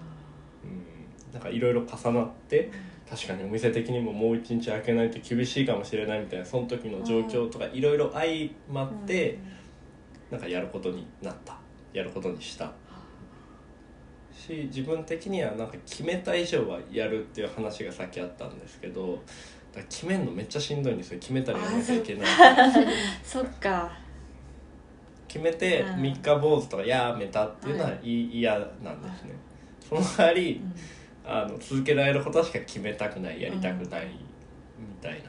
[0.64, 1.34] うん。
[1.34, 2.70] なんかいろいろ重なって
[3.14, 9.39] 確かにお店的にももう一日開けないと厳しいかもしれないみたいなその時の状況とかいろいろ相まーってうん。
[10.32, 11.55] なんかやることになった。
[11.93, 12.72] やることにした。
[14.34, 19.22] し自分的にはなんか決めた以上はやるっていう話がさっきあったんですけど
[19.88, 21.20] 決めるのめっちゃしんどいんですよ。
[21.20, 22.28] 決めたらやらなきゃいけない。
[23.24, 23.91] そっか。
[25.28, 26.01] 決めてうん。
[26.01, 28.39] 三日坊主とかやめたっていうのははい。
[28.39, 29.36] 嫌なんですね。
[29.88, 30.74] その代わりうん
[31.26, 34.07] あの続けられることしか決めたくないやりたくない
[34.78, 35.24] みたいな、はい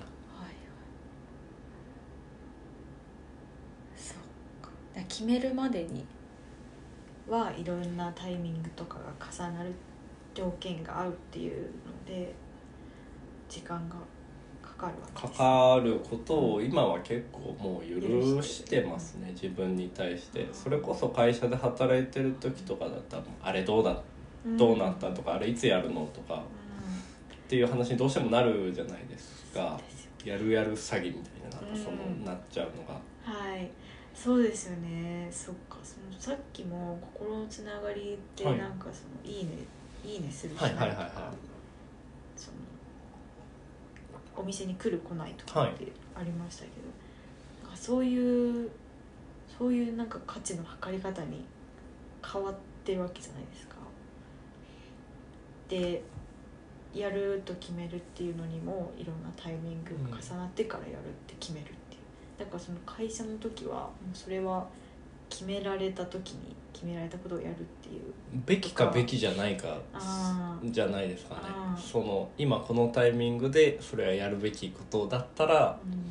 [3.97, 4.17] そっ
[4.61, 4.71] か。
[4.95, 6.05] だから決めるまでに
[7.29, 9.73] はいろんなタイミングとかが重なる
[10.35, 12.35] 条件が合うっていうので
[13.49, 13.95] 時間が
[14.61, 20.49] かかるわけかですかることを今は結構もう許してますね自分に対して。
[20.53, 24.03] それこそ会社で働いてる時とかだったらあれどうだ
[24.45, 26.43] どうなったとかあれいつやるのとか
[27.33, 29.81] っていう話にどうしてもなるじゃないですか。
[30.25, 32.95] やるやる詐欺みたいななんかそのうんなっちゃうのが。
[33.23, 33.71] はい。
[34.15, 35.29] そうですよね。
[35.31, 35.79] そっか。
[35.83, 38.59] そのさっきも心のつながりってはい。
[38.59, 39.53] なんかその、い、いね
[40.05, 40.99] いいねするしはいはいはいはい。
[40.99, 41.33] なんか
[42.37, 42.57] その
[44.37, 46.75] お店に来る来ないとかってありましたけど、
[47.63, 48.71] なんかそういう
[49.59, 51.45] そういうなんか価値の測り方に
[52.25, 53.74] 変わってるわけじゃないですか。
[55.69, 56.03] で
[56.95, 62.39] やると決めるっていうのにもいろんなタイミングが重なってからやるって決めるっていう。
[62.39, 64.67] だからその会社の時はそれは
[65.29, 68.03] 決められた時に決められたことをやるっていう。
[68.47, 69.79] べきかべきじゃないか
[70.65, 71.41] じゃないですかね。
[71.77, 76.05] その今このタイミングでそれはやるべきことだったらうん。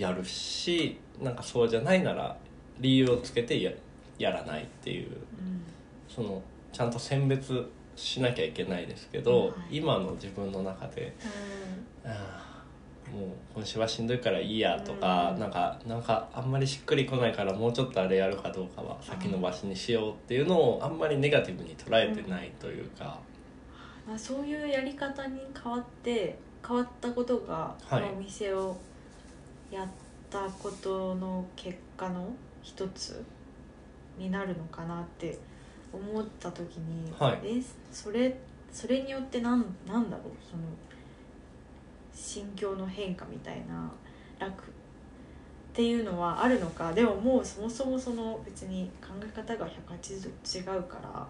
[0.00, 2.36] やるしなんかそうじゃないなら
[2.78, 3.72] 理由をつけてや
[4.18, 5.08] やらないっていう。
[5.08, 5.62] うん。
[6.08, 6.40] その
[6.72, 7.68] ちゃんと選別
[8.00, 9.78] しなきゃいけないですけど、はい。
[9.78, 11.14] 今の自分の中で
[12.04, 15.40] あーもう今週はしんどいからいいやとか、うん。
[15.40, 23.18] なんかなんかあんまりしっくりこないからもうちょっとあれやるかどうかは先延ばしにしようっていうのをあんまりネガティブに捉えてないというか、
[24.08, 28.02] まあ、そういうやり方に変わって変わったことが、はい。
[28.02, 28.76] このお店を
[29.70, 29.88] やっ
[30.30, 32.32] たことの結果の
[32.62, 33.24] 一つ
[34.18, 35.38] になるのかなって
[35.92, 37.40] 思った時に、はい。
[37.44, 38.36] えそれ
[38.72, 40.32] それによってなんなんだろう？
[40.48, 40.62] その
[42.12, 43.90] 心境の変化みたいな
[44.38, 44.64] 楽。
[44.64, 46.92] っていうのはあるのか？
[46.92, 50.28] でももうそもそもその別に考え方が180度
[50.74, 51.26] 違うから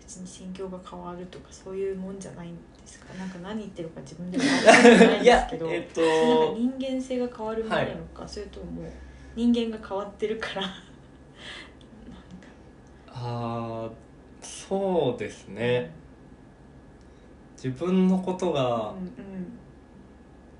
[0.00, 3.12] 別に心境が変わるとかそういうもんじゃないんですか？
[3.14, 6.00] なんか何言ってるか自分でも分かってないんですけどえっと
[6.56, 8.90] 人間性が変わるものなのか、それとも
[9.36, 10.62] 人間が変わってるから
[13.12, 15.90] あーそうですね。
[17.56, 18.92] 自分のことが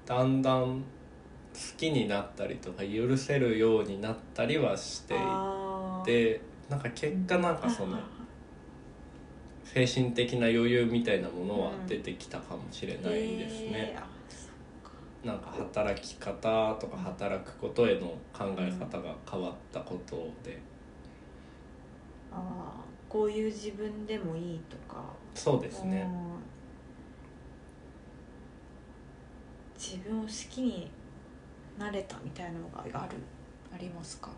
[0.06, 0.82] だんだん好
[1.76, 5.18] きになったりとか許せるようになったりはしてい
[6.04, 7.98] てなんか結果なんかその
[9.64, 13.96] 精神的な余裕みたいなものは出てきたかもしれないですね。
[15.24, 20.60] なんか働き方とか働くことへの考え方が変わったことで
[22.34, 25.02] あーこういう自分でもいいとか。
[25.34, 26.06] そうですね。
[26.08, 26.32] うん
[29.78, 30.88] 自分を好きに
[31.76, 33.16] なれたみたいなのがある。
[33.74, 34.30] ありますか？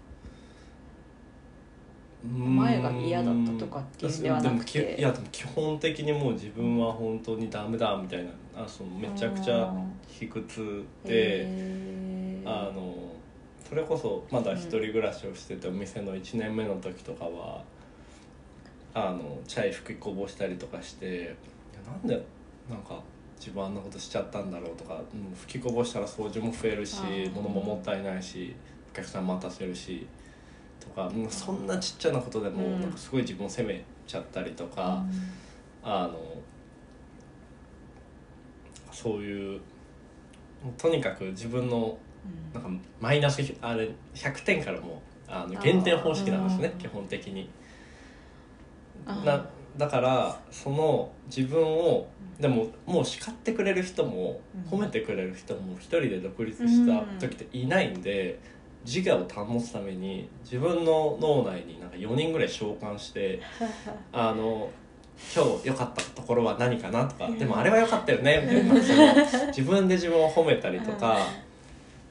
[2.26, 4.78] 前が嫌だったとかっていうんではなくて。
[4.80, 8.30] でもきいやでも基本的にもう自分は本当にダメだみたいな。
[8.56, 9.74] あそのめちゃくちゃ
[10.08, 12.94] 卑屈であの
[13.68, 17.62] それこそまだ一人暮らしをしててお店の1年目の時とかは
[18.94, 21.32] あのチャイ吹きこぼしたりとかしていや
[21.86, 22.14] なんで
[22.70, 23.02] なんか
[23.38, 27.02] 自分あんなことしちゃったんだろうとか、うん、吹きこぼしたら掃除も増えるし
[27.34, 28.54] 物ももったいないし
[28.92, 30.06] お客さん待たせるし
[30.80, 32.80] とか、うんそんなちっちゃなことでもうん。
[32.80, 35.04] なんかすごい自分を責めちゃったりとか。
[35.86, 36.18] あの
[38.90, 39.60] そういう
[40.78, 41.98] とにかく自分の
[42.54, 42.70] なんか
[43.00, 47.50] マイナスあれ100点からもあの減点方式なんですね基本的に
[49.06, 49.46] な
[49.76, 52.06] だからその自分を
[52.38, 54.78] でももう叱ってくれる人もうん。
[54.78, 58.38] 褒めてくれる人も一人で独立した時っていないんで
[58.84, 63.40] 自我を保つために自分の脳内になんか4人ぐらい召喚して
[64.12, 64.70] あの
[65.34, 68.82] 今日良かったところは何かなとかでもあれは良かったよねみたいな
[69.24, 71.18] その自分で自分を褒めたりとか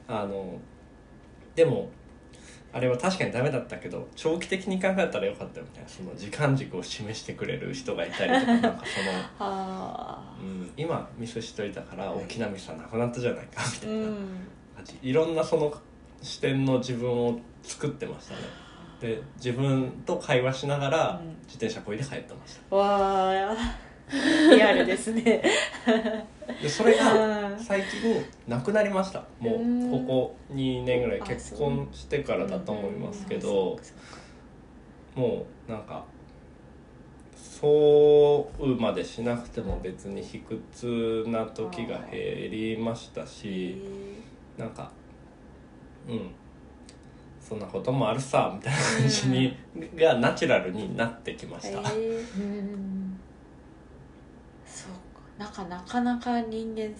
[0.08, 0.58] あの
[1.54, 1.88] でも
[2.74, 8.78] あれは確かにダメだったけど長期的に考えたら良かったよみたいなその時間軸を示してくれる人がいたりとかなんかその、
[9.38, 14.26] あうん、今ミスしといたから大きなミスはなくなったじゃないかみたいな、ーうん。
[15.02, 15.72] いろんなその
[16.20, 18.40] 視点の自分を作ってましたね。
[19.00, 21.28] で自分と会話しながらうん。
[21.44, 22.74] 自転車こいで帰ってました。
[22.74, 23.56] わあ
[24.50, 25.42] リアルですね
[26.62, 27.58] でそれがうん。
[27.58, 29.24] 最近なくなりました。
[29.40, 33.78] もうここ2年ぐらいあ結婚してからだと思いますけど
[35.14, 36.04] もうなんか
[37.36, 43.82] そうまでしなくても別に卑屈な時が減りましたし
[44.58, 44.90] なんか
[46.08, 46.30] うん
[47.40, 49.54] そんなこともあるさみたいな感じに、
[49.96, 51.82] がナチュラルになってきました、
[55.38, 56.90] なんかなかなか人間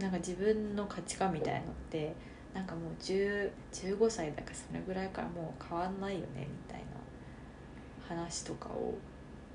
[0.00, 2.14] なんか自分の価値観みたいなのって
[2.54, 6.86] なんかもう10 15歳だからそれぐらいからもう変わんないよねみたいな
[8.08, 8.94] 話とかを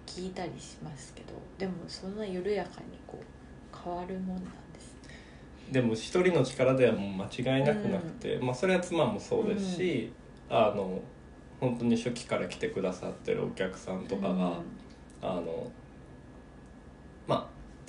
[0.05, 4.43] 聞いたりしますけどでもそんな緩やかにこう変わるもんなん
[4.73, 4.95] です
[5.71, 7.11] でも一人の力ではもう
[7.43, 10.11] 間違いなくなくて、まあそれは妻もそうですし、
[10.49, 10.99] あの
[11.61, 14.59] 本当に初期から来てくださってるお客さんとかが、
[15.21, 15.80] あのまあ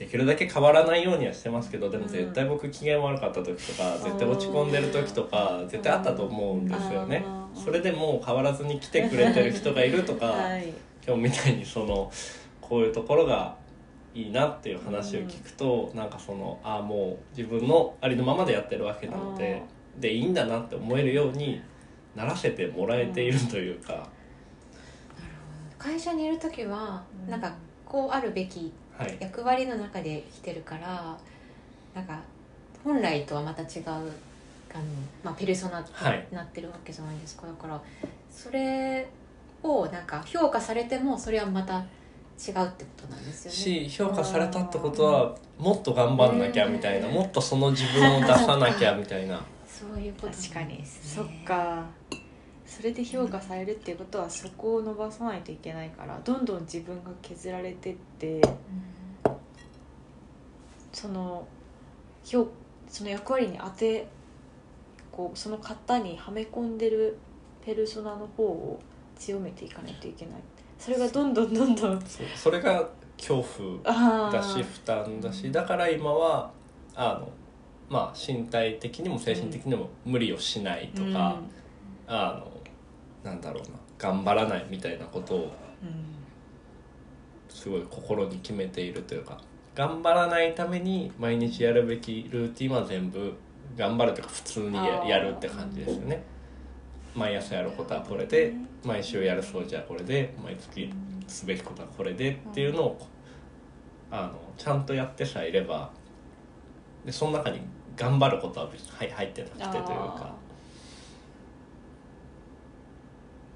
[0.02, 7.24] できるだけ変わらないようにはしてますけどでも絶対僕機嫌悪かった時とか、絶対落ち込んでる時とか絶対あったと思うんですよね、
[7.54, 10.72] それでも変わらずに来てくれてる人がいるとか、 はい。
[11.06, 12.10] 今日みたいにその
[12.60, 13.56] こういうところが
[14.12, 19.62] いいなっていう話を聞くと、なんかそのああもう自分のありのままでやってるわけなので
[20.00, 21.62] でいいんだなって思えるように
[22.16, 24.08] ならせてもらえているというか、
[25.78, 27.30] 会社にいる時はうん。
[27.30, 27.54] なんか
[27.86, 28.81] こうあるべきはい
[29.20, 31.16] 役割の中で来てるから
[31.94, 32.20] なんか
[32.84, 34.84] 本来とはまた違うあの、
[35.22, 36.26] まあ、ペルソナにはい。
[36.32, 37.80] なってるわけじゃないですか、だから
[38.30, 39.06] それ
[39.62, 43.88] をなんか評価されてもそれはまた違うってことなんですよね。
[43.88, 49.40] し評価されたってことはもっと頑張んなきゃみたいな、もっとその自分を出さなきゃみたいな。
[49.68, 50.78] そういうこと確かに。
[50.78, 51.84] ですそっか
[52.74, 58.40] それで評価されるっていうことはそこを伸ばさないといけないからどんどん自分が削られてって
[60.90, 61.46] その
[62.24, 62.48] 評
[62.88, 64.06] その役割に当て
[65.10, 67.18] こうその型にはめ込んでる
[67.62, 68.80] ペルソナの方を
[69.16, 70.34] 強めていかないといけない。
[70.78, 72.02] それがどんどんどんどん
[72.34, 76.50] それが恐怖あだし負担だしだから今は
[76.96, 77.28] あの
[77.88, 81.36] まあ身体的にも精神的にも無理をしないとか、
[82.08, 82.51] あの
[83.24, 83.68] なんだろうな。
[83.98, 85.52] 頑張らないみたいなことを
[87.48, 89.38] すごい心に決めているというか。
[89.74, 93.32] 頑張らないために毎日やるべきルーティンは全部
[93.76, 96.22] 頑張るというか普通にやるって感じですよね。
[97.14, 98.54] 毎朝やることはこれで
[98.84, 100.92] 毎週やる掃除はこれで毎月
[101.26, 103.08] すべきことはこれでっていうのを
[104.10, 105.90] あのちゃんとやってさえいれば
[107.04, 107.60] でその中に
[107.96, 110.34] 頑張ることは別に入入ってなくてというか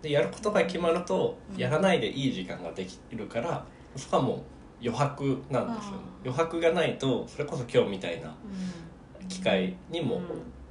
[0.06, 1.58] でやることが決まるとうん。
[1.58, 3.64] やらないでいい時間ができるから
[3.96, 4.42] そこはも
[4.80, 5.98] 余白なんですよね。
[6.24, 8.34] 余白がないとそれこそ今日みたいな
[9.28, 10.20] 機会にも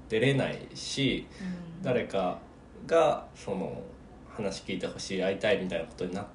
[0.07, 1.27] 出れないし、
[1.81, 2.39] 誰か
[2.85, 3.81] がその
[4.29, 6.25] 話聞いてほしい会いたいみたいなことになっ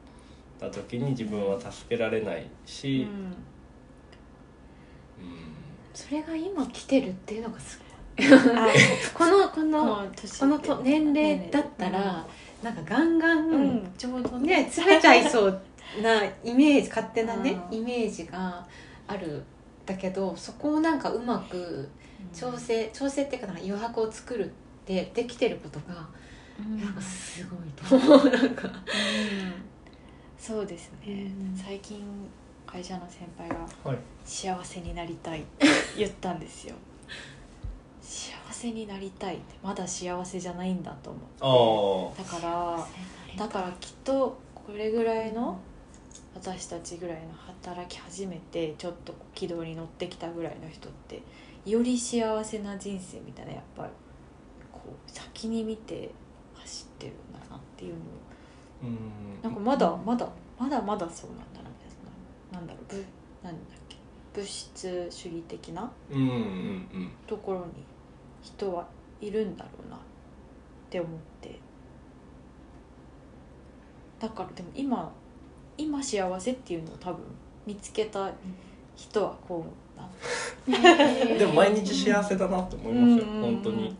[0.58, 3.34] た時に自分は助けられないし、うん。
[5.94, 7.90] それが今来てるっていうのがすごい。
[8.26, 8.68] あ
[9.14, 10.06] このここの
[10.38, 12.26] このと年齢だったら、
[12.62, 13.92] なんかガンガン、うん。
[13.96, 14.64] ちょうどね。
[14.64, 15.62] 詰めちゃいそう
[16.02, 17.78] なイメージ勝手なねうん。
[17.78, 18.66] イメージが
[19.06, 19.42] ある
[19.86, 21.88] だけどそこをなんかうまく
[22.32, 24.48] 調整調整っていうかなんか余白を作るっ
[24.84, 26.06] てできてることが
[26.58, 26.78] うん。
[26.80, 27.58] なんかすごい
[27.88, 28.30] と思う。
[28.30, 28.68] なんか。
[28.68, 28.72] うん。
[30.38, 31.56] そうですね、うん。
[31.56, 32.02] 最近
[32.66, 36.74] 会社の先輩がはい「幸せになりたい」って言ったんですよ。
[38.00, 42.86] 幸 せになりたいってまだ幸せじゃないんだと思あうだから
[43.36, 45.58] だからきっとこれぐらいの
[46.34, 47.32] 私たちぐらいの
[47.62, 51.22] 働き始めてちょっと軌道に乗ってきたぐらいの人って
[51.64, 53.90] より幸せな人生みたいなやっぱり
[54.70, 56.10] こう先に見て
[56.54, 59.42] 走ってるんだなっていうのをーうん。
[59.42, 61.88] なんかまだまだまだまだそうなんだなみたい
[62.52, 62.58] な。
[62.58, 62.94] なんだろう。
[62.94, 63.04] ぶ
[63.42, 63.96] なんだっけ
[64.34, 65.90] 物質主義的な
[67.26, 67.84] ところに
[68.42, 68.86] 人は
[69.20, 69.98] いるんだろうなっ
[70.88, 71.10] て思っ
[71.40, 71.58] て。
[74.18, 75.12] だからでも今
[75.78, 77.24] 今幸せっていうのを多分
[77.66, 78.30] 見つけた
[78.94, 83.40] 人はこうなんだ でも毎日幸せだなって思いますよ、うん。
[83.40, 83.96] 本当に。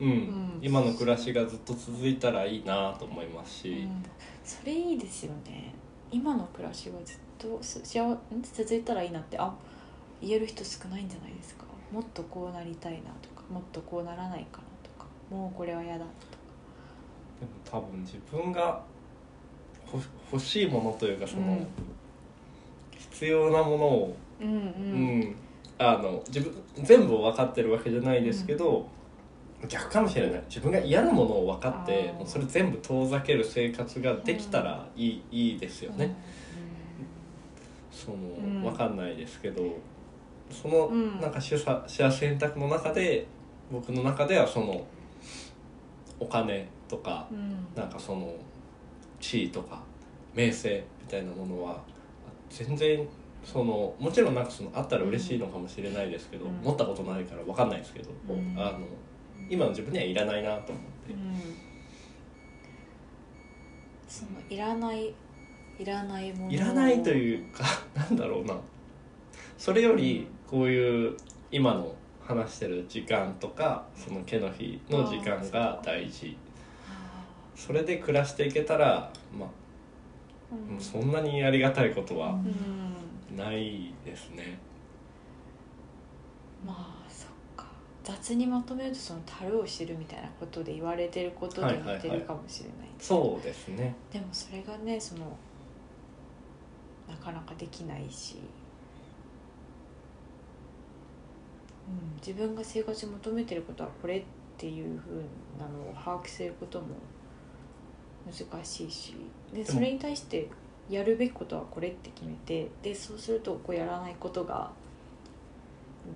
[0.00, 0.58] うん、ん。
[0.62, 4.04] 今の暮らしがずっと続いたらいいなと思いますし、うん。
[4.44, 5.74] それいいですよね。
[6.10, 8.18] 今の暮らしがずっとす幸ん？
[8.42, 9.54] 続いたらいいなってあ
[10.20, 11.64] 言える人少ないんじゃないですか。
[11.92, 16.10] もっとこうなりたいなとかもっとこうならないかなとかもうこれは嫌だとか。
[17.40, 18.80] でも多分自分が
[19.84, 20.00] ほ
[20.32, 21.66] 欲しいものというかその、うん。
[22.96, 25.20] 必要なものを、うんううん。
[25.20, 25.34] ん
[25.78, 28.86] あの自分全部を分かってるわけじゃないですけど、
[29.68, 30.42] 逆かもしれない。
[30.46, 36.14] 自分が嫌なものを分かってもうそれ全部遠ざける生活ができたらいい,、いいですよね、
[37.90, 38.62] その、ん。
[38.62, 39.62] 分かんないですけど
[40.50, 43.26] その、うんなんか取捨選択の中で
[43.70, 44.84] 僕の中ではその
[46.18, 47.66] お金とかうん。
[47.74, 48.34] なんかその
[49.20, 49.82] 地位とか
[50.34, 51.82] 名声みたいなものは
[52.48, 53.06] 全然
[53.44, 56.52] そのもちろんなんかそのあったら嬉しいのかもしれないですけど、うん。
[56.62, 58.54] 持ったことないから分かんないですけど、うん。
[58.58, 58.80] あの
[59.48, 61.14] 今の自分にはいらないなと思って、
[64.06, 65.14] そのいらない
[65.78, 66.52] いらないもの。
[66.52, 67.64] いらないというか
[67.94, 68.54] なんだろうな。
[69.56, 71.16] それよりこういう
[71.50, 71.94] 今の
[72.30, 76.36] 話してる時間とかその毛の日の時間が大事。
[76.88, 77.24] あ
[77.54, 80.80] それで暮らしていけたらまあーうん。
[80.80, 83.36] そんなにありがたいことはうん。
[83.36, 84.58] ないですね。
[86.66, 86.72] ま
[87.06, 87.66] あそっか。
[88.02, 93.94] 雑にまとめるとその樽を知るみたいなことで言われてることに似てるかもしれない,、そうですね。
[94.12, 95.36] でもそれがねその
[97.08, 98.36] なかなかできないし、
[101.90, 104.22] うん、自分が生活に求めてることはこれっ
[104.56, 105.22] ていうふう
[105.58, 106.86] なのを把握することも
[108.26, 109.14] 難しいし。
[109.52, 109.66] でも。
[109.66, 110.48] それに対して
[110.88, 114.70] やるべきことはこれって決めてでそうするとこうやらないことが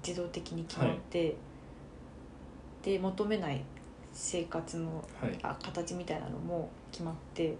[0.06, 1.36] 自動的に決まって、
[2.82, 3.62] で求めない
[4.12, 5.38] 生活のはい。
[5.42, 7.56] あ形みたいなのも決まって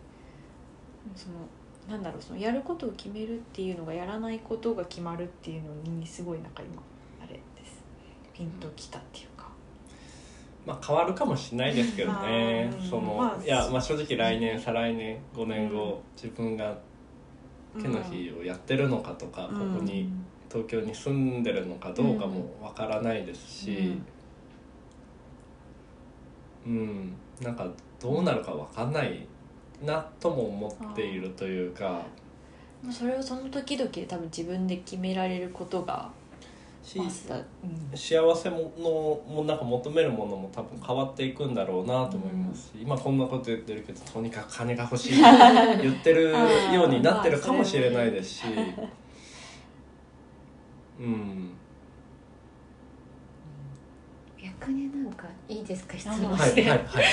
[1.14, 1.34] その
[1.88, 6.82] なんだろうそのやることを決めるっていうのがやらないことが決まるっていうのにすごいなんか今
[8.34, 9.48] ピンときたっていうか。
[10.66, 12.68] まあ変わるかもしれないですけどね。
[12.70, 12.88] まあ。
[12.88, 15.98] その、まあいやまあ正直来年再来年5年後、うん。
[16.16, 16.76] 自分が
[17.80, 20.10] 毛の日をやってるのかとか、ここに
[20.48, 23.98] 東京に住んでるのかどうかもわからないですし、
[26.66, 27.66] うん、なんか
[28.00, 29.26] どうなるかわかんない
[29.82, 32.02] なとも思っているというか。
[32.84, 36.10] うん、それをその時々で多分自分で決められることが
[36.84, 37.96] しうん。
[37.96, 45.16] 幸せものもなんか求めるものも多分変わっていくんだろうなと思いますし、今こんなこと言ってるけどとにかく金が欲しい
[45.82, 46.30] 言ってる
[46.72, 48.44] ようになってるかもしれないですし、
[51.00, 51.50] うん。
[54.42, 57.04] 逆になんかいいですか質あ問はいして、はいはい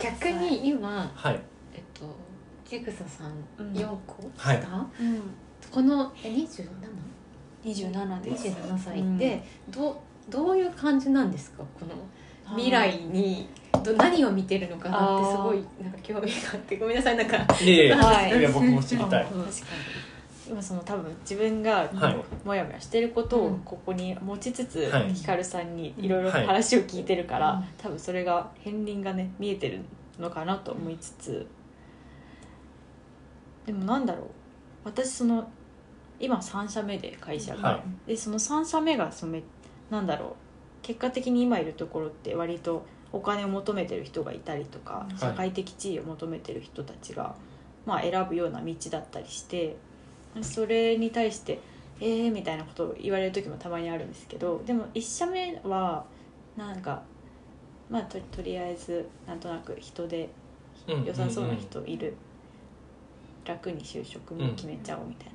[0.00, 1.40] 逆に今、はい。
[1.74, 2.06] えっと
[2.68, 3.72] ジグサさんうん。
[3.72, 4.58] 4個はい。
[4.62, 5.22] 下、うん、
[5.70, 6.66] このえ 27?
[7.64, 9.96] 27です27歳って、どう
[10.30, 11.64] どういう感じなんですか？
[11.78, 11.92] この
[12.54, 13.48] 未来に
[13.84, 16.76] ど何を見てるのかなってすごいなんか興味があって。
[16.76, 18.38] ごめんなさいなんかいえいえ、はい。
[18.38, 19.24] いや僕も知りたい。
[19.24, 19.42] 確か
[20.48, 22.16] 今その多分自分がはい。
[22.44, 23.58] モヤモヤしてることをうん。
[23.60, 25.12] ここに持ちつつ、はい。
[25.12, 27.64] ヒカルさんにいろいろ話を聞いてるから、うん。
[27.76, 29.80] 多分それが片鱗がね見えてる
[30.18, 31.46] のかなと思いつつ。
[33.66, 34.24] でもなんだろう。
[34.84, 35.50] 私その
[36.20, 39.42] 今3社目で会社が、はでその3社目がそのめ
[39.90, 40.32] なんだろう。
[40.82, 47.34] 結果的に今いるところって割とお金を求めてる人がいたりとか、はい社会的地位を求めてる人たちが、
[47.86, 49.76] まあ、選ぶような道だったりして
[50.42, 51.60] それに対して
[52.00, 56.04] 「えー」みたいなことを言われる時もたまにあるんですけどでも1社目は
[56.56, 57.02] なんか
[57.90, 60.28] まあととりあえずなんとなく人で
[60.86, 62.14] うん良さそうな人いる、
[63.44, 65.32] 楽に就職も決めちゃおうみたいな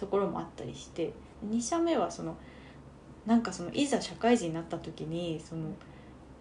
[0.00, 1.12] ところもあったりして
[1.46, 2.34] 2社目はその
[3.26, 5.66] なんかそのいざ社会人になった時にその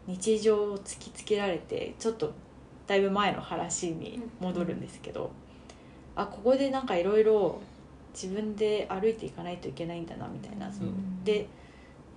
[0.07, 2.31] 日常を突きつけられてちょっと
[2.87, 5.29] だいぶ前の話に戻るんですけど、
[6.15, 7.61] あここでなんかいろいろ
[8.13, 11.23] 自分で歩いていかないといけないんだなみたいなその、うん。
[11.23, 11.47] で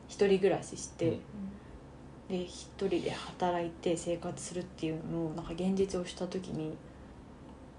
[0.08, 2.38] 一人暮らしして、うん。
[2.38, 6.74] で一人で働いて生活するっていうののなんか現実をした時に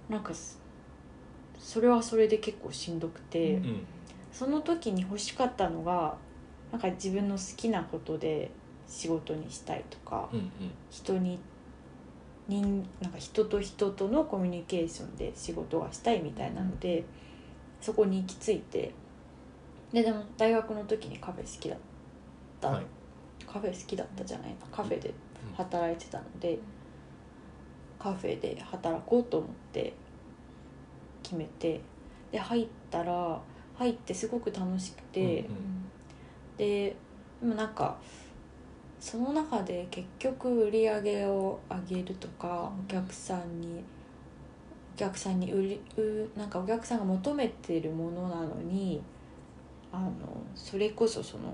[0.09, 0.33] なんか
[1.63, 3.85] そそれはそれで結構しんどくて、うんうん
[4.33, 6.17] その時に欲しかったのが
[6.71, 8.49] なんか自分の好きなことで
[8.87, 10.51] 仕事にしたいとか、うん
[10.89, 11.39] 人に
[12.47, 17.05] 人なんか人と人とのコミュニケーションで仕事がしたいみたいなので、
[17.79, 18.91] そこに行き着いて
[19.93, 21.77] ででも大学の時にカフェ好きだっ
[22.59, 22.85] た、はい。
[23.45, 24.55] カフェ好きだったじゃないな。
[24.71, 25.13] カフェで
[25.55, 26.57] 働いてたので、
[27.99, 29.93] カフェで働こうと思って
[31.23, 31.81] 決めて
[32.31, 33.41] で入ったら
[33.75, 35.89] 入ってすごく楽しくて、うん
[36.57, 36.95] で
[37.41, 37.97] でもなんか
[38.99, 43.83] その中で結局売り上げを上げるとかお客さんに
[44.95, 49.01] お客さんに売りうなんかお客さんが求めてるものなのに
[49.91, 50.11] あの
[50.55, 51.53] それこそその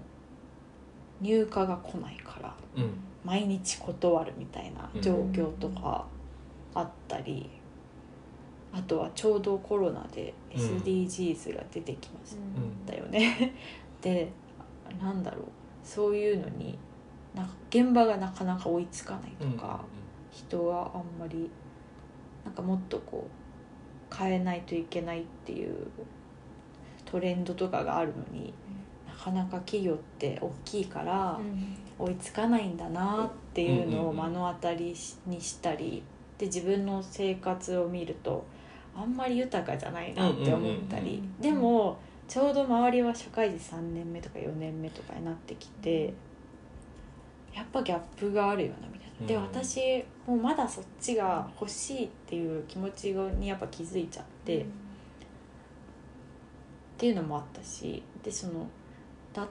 [1.22, 2.90] 入荷が来ないからうんうん。
[3.24, 6.06] 毎日断るみたいな状況とか
[6.74, 7.50] あったり、
[8.72, 10.62] あとはちょうどコロナでうん。
[10.62, 12.86] SDGs が出てきましうん。
[12.86, 13.54] たよね。
[14.02, 14.32] で
[15.02, 15.44] なんだろう。
[15.84, 16.78] そういうのに
[17.34, 19.82] なんか現場がなかなか追いつかないとか、
[20.32, 21.50] 人はあんまり
[22.46, 23.28] なんかもっとこ
[24.12, 25.88] う変えないといけないっていう
[27.06, 28.54] トレンドとかがあるのに
[29.08, 31.40] なかなか企業って大きいから
[31.98, 32.78] 追いつかないん。
[32.78, 34.96] だなっていうのを目の当たり
[35.26, 36.04] にしたり
[36.38, 38.46] で自分の生活を見ると
[38.96, 46.14] あんまり豊かじゃないなって思ったりうんうんうんうんでもちょうど周りは社会人3年目とか4年目とかになってきて
[47.54, 49.28] やっぱギャップがあるよなみたいな。
[49.28, 54.62] でうん私もうまだそっちが欲しいっていう気持ちにやっぱ気づいちゃって。
[54.62, 54.66] っ
[57.00, 58.68] ていうのもあったしでその
[59.32, 59.48] だ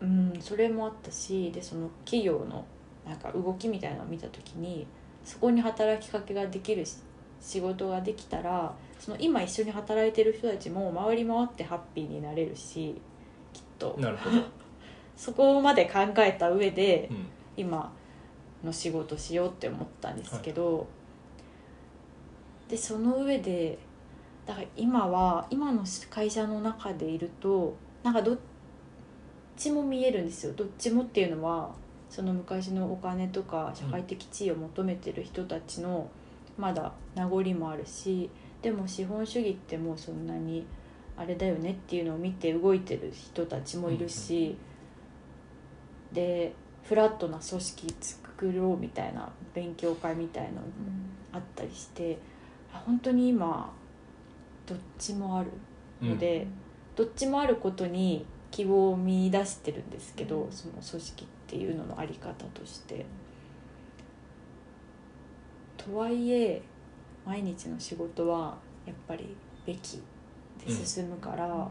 [0.00, 2.64] うんそれもあったしでその企業の
[3.06, 4.86] なんか動きみたいなのを見た時に
[5.22, 6.96] そこに働きかけができるし
[7.40, 13.00] 仕事ができたらその今一緒に働いてる人たちも回り回ってハッピーになれるし
[13.52, 13.96] きっと。
[13.98, 14.36] なるほど、
[15.16, 17.26] そこまで考えた上でうん。
[17.58, 17.92] 今
[18.64, 20.86] の仕事しようって思ったんですけど、
[22.68, 23.78] でその上で
[24.46, 28.38] だから今は今の会社の中でいるとなんかどっ
[29.56, 30.52] ちも見えるんですよ。
[30.54, 31.74] どっちもっていうのは
[32.08, 36.08] その昔のお金とか社会的地位を求めてる人たちの
[36.58, 38.28] まだ名残もあるし
[38.60, 40.66] でも資本主義ってもうそんなに
[41.16, 44.56] あれだよねっていうのを見て動いてる人たちもいるし、
[46.12, 46.52] で
[46.84, 50.58] フラットな組織作ろうみたいな勉強会みたいなの
[51.32, 52.18] あったりして
[52.72, 53.72] あ本当に今
[54.66, 55.50] どっちもある
[56.00, 56.46] ので、
[56.94, 63.06] どっちもあることに希望を見出してるんですけど、うんその組織っていうののあり方として。
[65.88, 66.62] とはいえ
[67.24, 69.36] 毎日の仕事はやっぱり
[69.66, 70.00] べき
[70.64, 71.68] で進むから、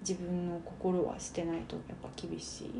[0.00, 2.70] 自分の心は捨てないとやっぱ厳しい。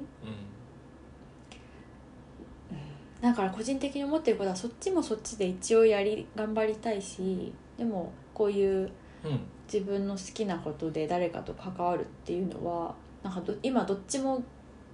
[3.20, 8.92] だから個人的に思ってることはそっちもそっちで一応やり頑張りたいしでもこういう
[9.24, 9.30] うん。
[9.30, 9.40] うん
[9.72, 14.42] 自分の好きなことで誰かと関わるっていうのはなんかど今どっちも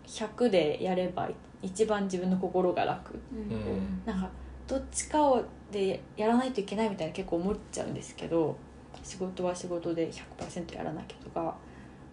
[0.05, 1.31] 100でやれば
[1.63, 3.15] 一番自分の心が楽。
[3.33, 4.03] うん。
[4.05, 4.29] なんか
[4.67, 8.57] どっちかをでやらないといけないみたいな結構思っちゃうんですけど
[9.03, 11.57] 仕事は仕事で100%やらなきゃとか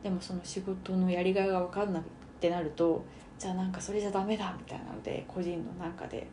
[0.04, 2.06] でもその仕事のやりがいが分かんなく
[2.40, 3.06] てなると
[3.38, 6.28] じゃあなんかそれじゃダメだみたいなので個人の中で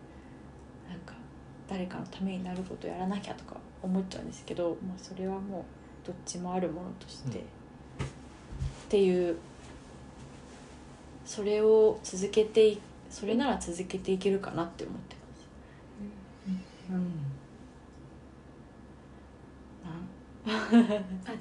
[0.89, 1.15] なんか
[1.69, 7.43] 誰かのためになることやらなきゃとか思っちゃうんですけど、まあ、それはもうどっちもあるものとして、っ
[8.89, 9.37] ていう
[11.27, 12.79] それを続けて
[13.11, 15.18] それなら続けていけるかなって思って。
[16.91, 17.13] うん。
[20.47, 20.51] あ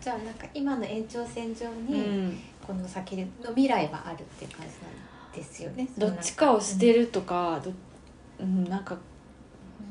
[0.02, 2.40] じゃあなんか今の延長線上に、うん。
[2.68, 5.88] この先の未来はあるっていう感じなんですよね。
[5.98, 7.72] どっちかを捨てるとか、ど
[8.40, 8.98] うん、なんか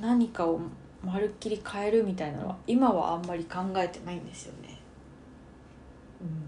[0.01, 0.61] 何かを
[1.03, 4.79] まるっきり変えるみたいなのは今はあんまり考えてないんですよね。
[6.21, 6.45] うん、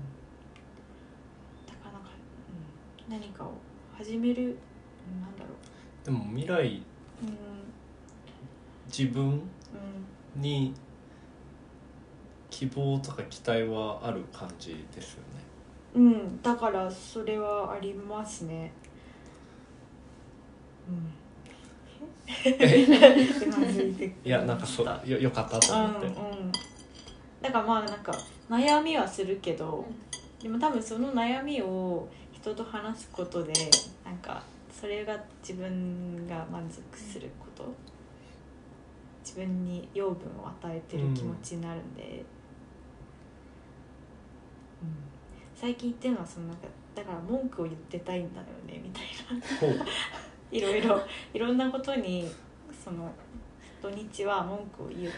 [1.66, 2.11] だからなんか、
[3.09, 3.52] うん、何かを
[3.96, 5.54] 始めるうんなんだろ
[6.04, 6.82] でも未来
[7.22, 7.57] う、うん
[8.89, 9.43] 自分
[10.34, 10.74] うん、に
[12.51, 15.49] 希望とか期待はある感じですよね
[15.95, 18.72] うん、だからそれはありますね。
[20.89, 21.12] うん。
[24.24, 26.53] いやなんかそうよよかったと思って、うんうん。
[27.41, 28.12] だからまあなんか
[28.51, 29.86] 悩みはするけど、
[30.41, 33.53] でも多分その悩みを人と話すことで
[34.05, 37.64] なんかそれが自分が満足すること、
[39.29, 42.24] 自分に養分を与えてる気持ちになるんで。
[44.83, 44.89] うん。
[45.55, 46.62] 最近言ってるのはそのなんか
[46.95, 49.05] だから文句を言ってたいんだよねみたい
[49.70, 49.85] な。
[50.51, 51.03] いろいろ。
[51.35, 52.26] いろんなことに
[52.72, 53.12] その
[53.83, 55.12] 土日は文句を言う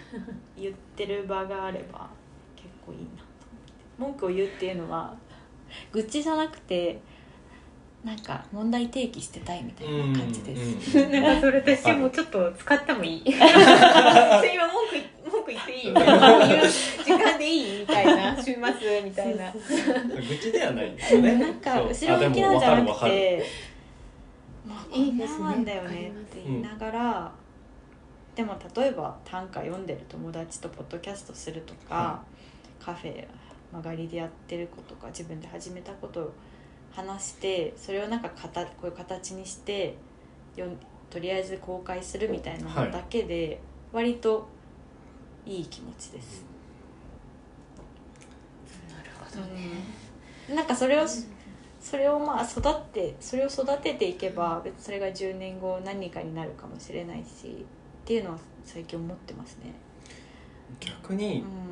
[0.56, 2.10] 言ってる場があれば
[2.56, 3.46] 結構いいなと
[4.02, 4.14] 思って。
[4.14, 5.16] 文句を言うっていうのは
[5.92, 7.00] 愚痴じゃなくて
[8.04, 15.90] なんか問題提起してたいみたいな感じです、うんうんなんかそれ私もちょっと使ってもいい 今文句い文句言っていい？
[15.92, 17.80] みたいな時間でいい？
[17.80, 19.52] みたいな週末みたいな。
[19.52, 21.34] そうそうそう愚痴ではないんですよね。
[21.36, 23.44] なんか後ろ向きなんじゃなくて
[24.92, 27.32] いいですねななんだよねって言いながら、
[28.34, 32.22] でも例えば短歌読んでる友達とポッドキャストするとか、は
[32.84, 33.26] カフェ
[33.72, 36.32] 曲がりでやってることか自分で始めたことを
[36.92, 39.96] 話してそれをなんかかたこういう形にして
[40.56, 40.76] よん
[41.08, 43.60] とりあえず公開するみたいなのだけで
[43.92, 44.48] 割と
[45.46, 46.44] いい気持ちです。
[48.88, 49.68] なるほどね
[50.48, 51.06] うんなんかそれを
[51.80, 57.66] それをまあ育ってそれを育てていけば別にそれが10年後何かになるかもしれないし
[58.02, 59.72] っていうのは最近思ってますね。
[60.78, 61.69] 逆にうん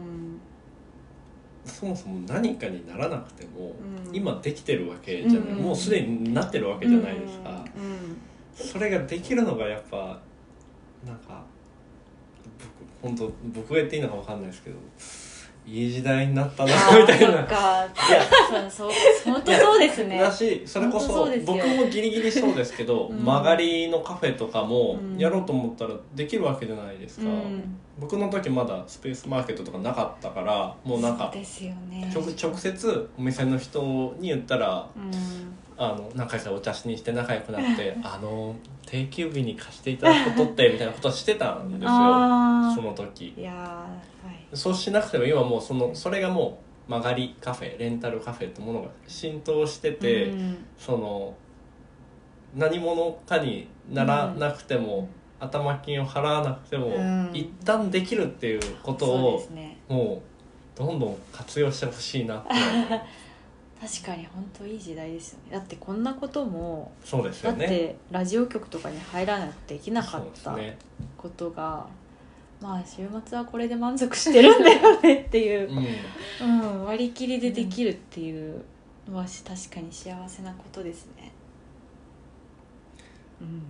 [1.69, 3.75] そもそも何かにならなくても、
[4.07, 4.15] うん。
[4.17, 5.63] 今できてるわけじゃない、うん。
[5.63, 8.67] もうすでになってるわけじゃないですか、うん。
[8.67, 10.21] それができるのがやっぱ
[11.07, 11.45] なんか
[13.03, 14.77] 僕本当僕が言っていいのかわかんないですけど
[15.71, 17.45] いい時代になったなみたいな。
[17.45, 17.87] か。
[18.09, 18.23] いや
[18.71, 18.91] そうそう
[19.33, 20.19] 本当そうですね。
[20.19, 23.19] だしそれこそ僕もギリギリそうですけど、うん。
[23.25, 25.19] 曲がりのカフェとかもうん。
[25.19, 27.79] やろうと思ったらできるわけじゃないですか、うん。
[27.99, 32.11] 僕の時まだスペースマーケットとかなかったからもうなんかですよね。
[32.15, 35.11] 直直接お店の人に言ったらうん。
[35.81, 41.89] あの仲良さお茶しにして仲良くなって あの定休日に貸していただくことってみたいなことをしてたんですよ。
[41.91, 43.33] あその時。
[43.37, 43.87] ーいやーは
[44.35, 50.57] いそうしなくても今もうそのそれがもう曲がりカフェレンタルカフェってものが浸透してて、うん。
[50.79, 51.35] その
[52.55, 57.31] 何者かにならなくても、頭金を払わなくても、うん。
[57.35, 59.77] 一旦できるっていうことをね。
[59.87, 62.49] もうどんどん活用してほしいなって。
[63.81, 65.53] 確かに本当いい時代ですよね。
[65.53, 70.79] だってこんなこともそうですだっよねてラジオ局とかに入らないとできなかったですね。
[71.17, 71.87] ことが、
[72.61, 75.71] まあ週末はこれで満足してるんだよねっていう。
[76.41, 76.57] う、ん。
[76.61, 78.65] うん、割り切りでできるっていう
[79.09, 81.33] のは確かに幸せなことですね。
[83.41, 83.63] うん。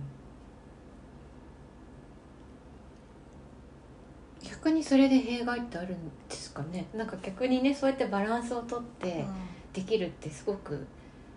[4.41, 6.87] 逆にそれで弊害ってあるんですかね？
[6.95, 9.25] なんか逆にねそうやってバランスをとって
[9.71, 10.87] できるってすごく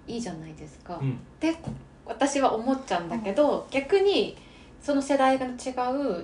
[0.07, 1.19] いいじゃないですか、うん。
[1.39, 1.71] でこ
[2.07, 4.37] 私は思っちゃうんだけど、逆に
[4.83, 5.53] その世代が違う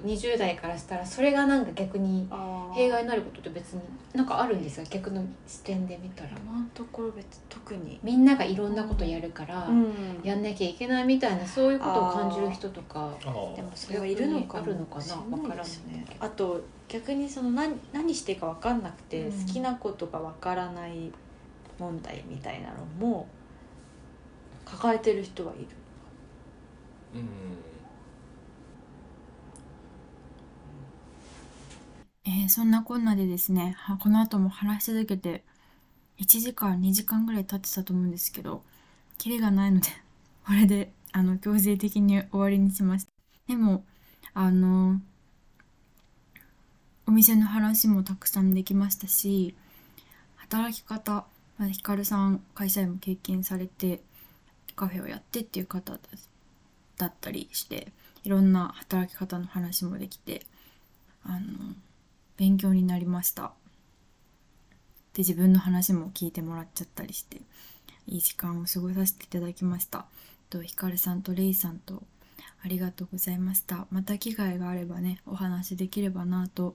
[0.02, 2.28] 20代からしたらそれがなんか逆に
[2.74, 3.82] 弊害になることって別に
[4.12, 4.86] なんかあるんですよ。
[4.90, 6.30] 逆の視点で見たら。
[6.30, 8.00] 今のところ別に特に。
[8.02, 10.20] みんながいろんなことやるから、ん。
[10.24, 13.14] やんなきゃいけないみたいなそういうことを感じる人とか
[13.54, 14.64] でもそれはいるのかも。
[14.64, 15.02] あるのかな？
[15.02, 19.46] しれわからないねあと逆にその何何していいか分かんなくて、うん。
[19.46, 21.12] 好きなことが分からない
[21.78, 23.28] 問題みたいなのも
[24.64, 25.66] 抱えてる人はいる。
[27.14, 27.28] うん
[32.28, 35.42] えーそんなこんなでですね、この後も話し続けて、
[36.18, 38.62] 1時間、2時間ぐらい経ってたと思うんですけど、
[39.16, 39.88] キリがないので、
[40.44, 43.10] これで、あの、強制的に終わりにしました。
[43.46, 43.82] でも、
[44.34, 45.00] あの、
[47.06, 49.54] お店の話もたくさんできましたし、
[50.36, 51.24] 働き方、
[51.70, 54.02] ひかるさん会社員も経験されて
[54.76, 55.98] カフェをやってっていう方だ
[56.98, 60.46] だったりしていろんな働き方の話もできて
[61.24, 61.74] あの
[62.38, 63.52] 勉強になりました。
[65.12, 67.42] で自分の話も聞いてもらっちゃったりして
[68.06, 70.06] いい時間を過ごさせていただきました。
[70.48, 72.02] とひかるさんとレイさんと
[72.64, 73.86] ありがとうございました。
[73.90, 76.74] また機会があればねお話できればなと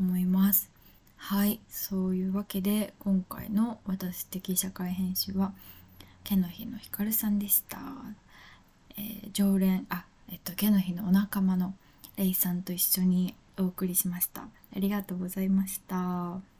[0.00, 0.70] 思います。
[1.16, 5.52] はいそういうわけで今回の私的社会編集は
[6.24, 7.78] 毛の日のひかるさんでした、
[8.96, 11.74] えー、常連あえっと毛の日のお仲間の
[12.16, 14.42] レイさんと一緒にお送りしました。
[14.42, 16.51] ありがとうございました。